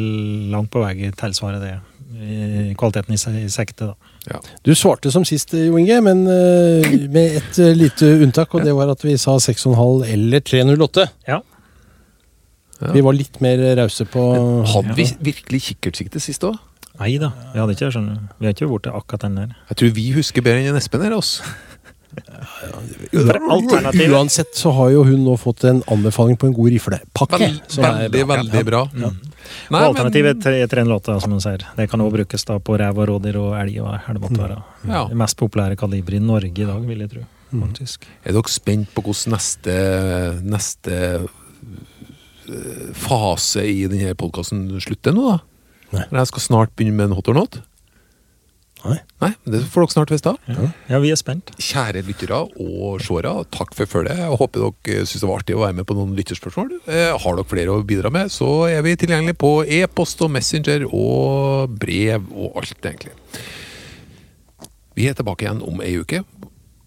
langt 0.55 0.71
på 0.73 0.83
vei 0.83 1.11
tilsvare 1.19 1.61
det. 1.63 1.75
eh, 2.21 2.73
Kvaliteten 2.79 3.15
i 3.15 3.19
se- 3.19 3.45
i 3.45 3.49
da. 4.27 4.41
Du 4.67 4.75
svarte 4.77 5.11
som 5.13 5.25
sist, 5.25 5.55
Jo 5.57 5.79
Inge, 5.81 6.01
men 6.05 6.25
eh, 6.29 6.97
med 7.09 7.39
et 7.41 7.61
eh, 7.63 7.73
lite 7.77 8.11
unntak, 8.25 8.53
og 8.55 8.67
det 8.67 8.75
var 8.77 8.93
at 8.93 9.05
vi 9.05 9.17
sa 9.21 9.39
6,5 9.41 10.05
eller 10.09 10.45
308. 10.45 11.07
Ja. 11.31 11.41
Ja. 12.81 12.93
Vi 12.97 13.03
var 13.05 13.17
litt 13.17 13.41
mer 13.45 13.61
rause 13.77 14.07
på 14.09 14.23
Hadde 14.73 14.95
vi 14.97 15.05
virkelig 15.21 15.67
kikkertsikte 15.67 16.21
sist 16.23 16.47
òg? 16.49 16.57
Nei 17.01 17.15
da, 17.21 17.31
vi 17.55 17.61
hadde 17.61 17.75
ikke 17.77 17.91
skjønner. 17.95 18.23
Vi 18.41 18.49
har 18.49 18.55
ikke 18.57 18.69
vært 18.69 18.87
til 18.87 18.97
akkurat 18.97 19.25
den 19.25 19.37
der. 19.41 19.53
Jeg 19.71 19.81
tror 19.81 19.93
vi 19.97 20.07
husker 20.17 20.45
bedre 20.45 20.69
enn 20.69 20.81
Espen 20.81 21.05
her, 21.05 21.17
altså. 21.17 21.45
Uansett 24.11 24.57
så 24.59 24.73
har 24.75 24.91
jo 24.97 25.05
hun 25.07 25.23
nå 25.25 25.37
fått 25.41 25.65
en 25.69 25.83
anbefaling 25.93 26.37
på 26.41 26.49
en 26.49 26.57
god 26.57 26.73
riflepakke. 26.75 27.39
Veldig, 27.39 27.85
er 27.85 28.09
veldig, 28.11 28.25
bra. 28.27 28.39
veldig 28.43 28.65
bra. 28.69 28.83
Mm. 28.93 29.30
Nei, 29.71 29.81
og 29.83 29.93
alternativet 29.93 30.47
men, 30.47 30.57
er 30.63 30.71
308, 30.71 31.19
som 31.25 31.35
hun 31.35 31.43
sier. 31.43 31.65
Det 31.77 31.87
kan 31.91 32.03
også 32.03 32.17
brukes 32.17 32.47
da 32.49 32.59
på 32.63 32.79
rev 32.81 33.03
og 33.03 33.09
rådyr 33.11 33.39
og 33.41 33.53
elg 33.61 33.81
og 33.83 34.21
måtte 34.23 34.41
være. 34.41 34.59
Ja. 34.89 35.05
Det 35.11 35.19
mest 35.21 35.39
populære 35.41 35.79
kaliberet 35.81 36.21
i 36.21 36.25
Norge 36.25 36.51
i 36.51 36.69
dag, 36.69 36.89
vil 36.89 37.05
jeg 37.05 37.13
tro. 37.15 37.27
faktisk. 37.51 38.07
er 38.25 38.33
dere 38.37 38.53
spent 38.53 38.93
på 38.95 39.03
hvordan 39.03 39.35
neste, 39.35 39.77
neste 40.47 40.99
eh, 41.21 42.91
fase 42.95 43.65
i 43.67 43.87
denne 43.91 44.15
podkasten 44.15 44.69
slutter 44.81 45.17
nå, 45.17 45.33
da? 45.33 45.39
Nei. 45.91 46.07
Jeg 46.21 46.31
skal 46.31 46.45
snart 46.45 46.77
begynne 46.79 46.95
med 46.95 47.11
en 47.11 47.17
hot 47.19 47.29
or 47.29 47.35
not? 47.35 47.59
Nei. 48.81 48.97
Nei, 49.21 49.31
Det 49.45 49.61
får 49.69 49.85
dere 49.85 49.93
snart 49.93 50.11
vite. 50.15 50.33
Ja. 50.49 50.67
ja, 50.89 50.99
vi 51.03 51.11
er 51.13 51.19
spent. 51.21 51.51
Kjære 51.61 52.01
lyttere 52.07 52.39
og 52.49 53.03
seere, 53.05 53.33
takk 53.53 53.75
for 53.77 53.91
følget. 53.91 54.21
Jeg 54.23 54.39
håper 54.41 54.65
dere 54.65 55.07
syns 55.09 55.21
det 55.25 55.29
var 55.29 55.43
artig 55.43 55.57
å 55.59 55.63
være 55.65 55.77
med 55.81 55.89
på 55.89 55.97
noen 55.99 56.15
lytterspørsmål. 56.17 56.71
Eh, 56.89 57.11
har 57.21 57.37
dere 57.39 57.49
flere 57.51 57.75
å 57.75 57.85
bidra 57.87 58.13
med, 58.15 58.33
så 58.33 58.49
er 58.71 58.81
vi 58.87 58.95
tilgjengelige 59.01 59.37
på 59.41 59.53
e-post 59.81 60.23
og 60.25 60.33
Messenger 60.37 60.87
og 60.89 61.75
brev 61.83 62.31
og 62.33 62.57
alt, 62.63 62.79
egentlig. 62.81 63.13
Vi 64.97 65.09
er 65.11 65.19
tilbake 65.19 65.45
igjen 65.47 65.61
om 65.65 65.83
ei 65.85 65.93
uke, 66.01 66.23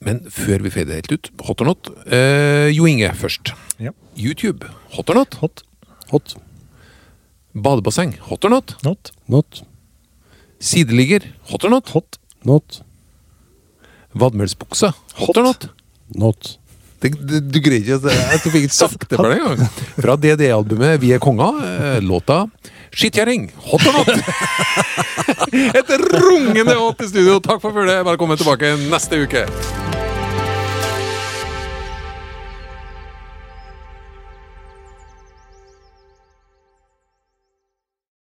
men 0.04 0.24
før 0.34 0.66
vi 0.66 0.72
fader 0.74 0.98
helt 1.00 1.14
ut, 1.14 1.30
hot 1.48 1.62
or 1.64 1.70
not 1.72 1.92
eh, 2.12 2.68
Jo 2.74 2.88
Inge 2.90 3.14
først. 3.16 3.54
Ja. 3.82 3.94
YouTube, 4.20 4.68
hot 4.98 5.14
or 5.14 5.22
not? 5.22 5.38
Hot. 5.44 5.64
Hot. 6.12 6.36
Badebasseng, 7.54 8.18
hot 8.28 8.46
or 8.46 8.52
not? 8.58 8.76
Not. 8.84 9.14
Not. 9.30 9.62
Sideligger, 10.64 11.26
hot 11.52 11.66
or 11.68 11.74
not? 11.76 11.90
Hot. 11.92 12.20
Not. 12.48 12.82
Vadmelsbukse, 14.16 14.94
hot 15.20 15.38
or 15.38 15.44
not? 15.44 15.68
Not. 16.16 16.58
Det, 17.04 17.10
det, 17.28 17.42
du 17.52 17.60
greier 17.60 17.98
ikke 17.98 18.14
Jeg 18.14 18.40
fikk 18.46 18.54
ikke 18.62 18.72
sagt 18.72 19.10
det 19.12 19.18
for 19.20 19.28
deg 19.28 19.42
engang. 19.44 19.74
Fra 19.98 20.16
DDE-albumet 20.16 21.02
Vi 21.04 21.12
er 21.12 21.20
konger, 21.20 21.60
eh, 21.68 21.98
låta 22.00 22.46
'Skittkjerring'. 22.94 23.50
hot 23.58 23.88
or 23.90 23.94
not? 23.98 24.08
Et 25.80 25.90
rungende 26.14 26.76
hot 26.78 27.02
i 27.02 27.10
studio. 27.10 27.40
Takk 27.42 27.60
for 27.60 27.74
følget. 27.74 28.06
Velkommen 28.06 28.38
tilbake 28.38 28.76
neste 28.86 29.24
uke. 29.26 29.48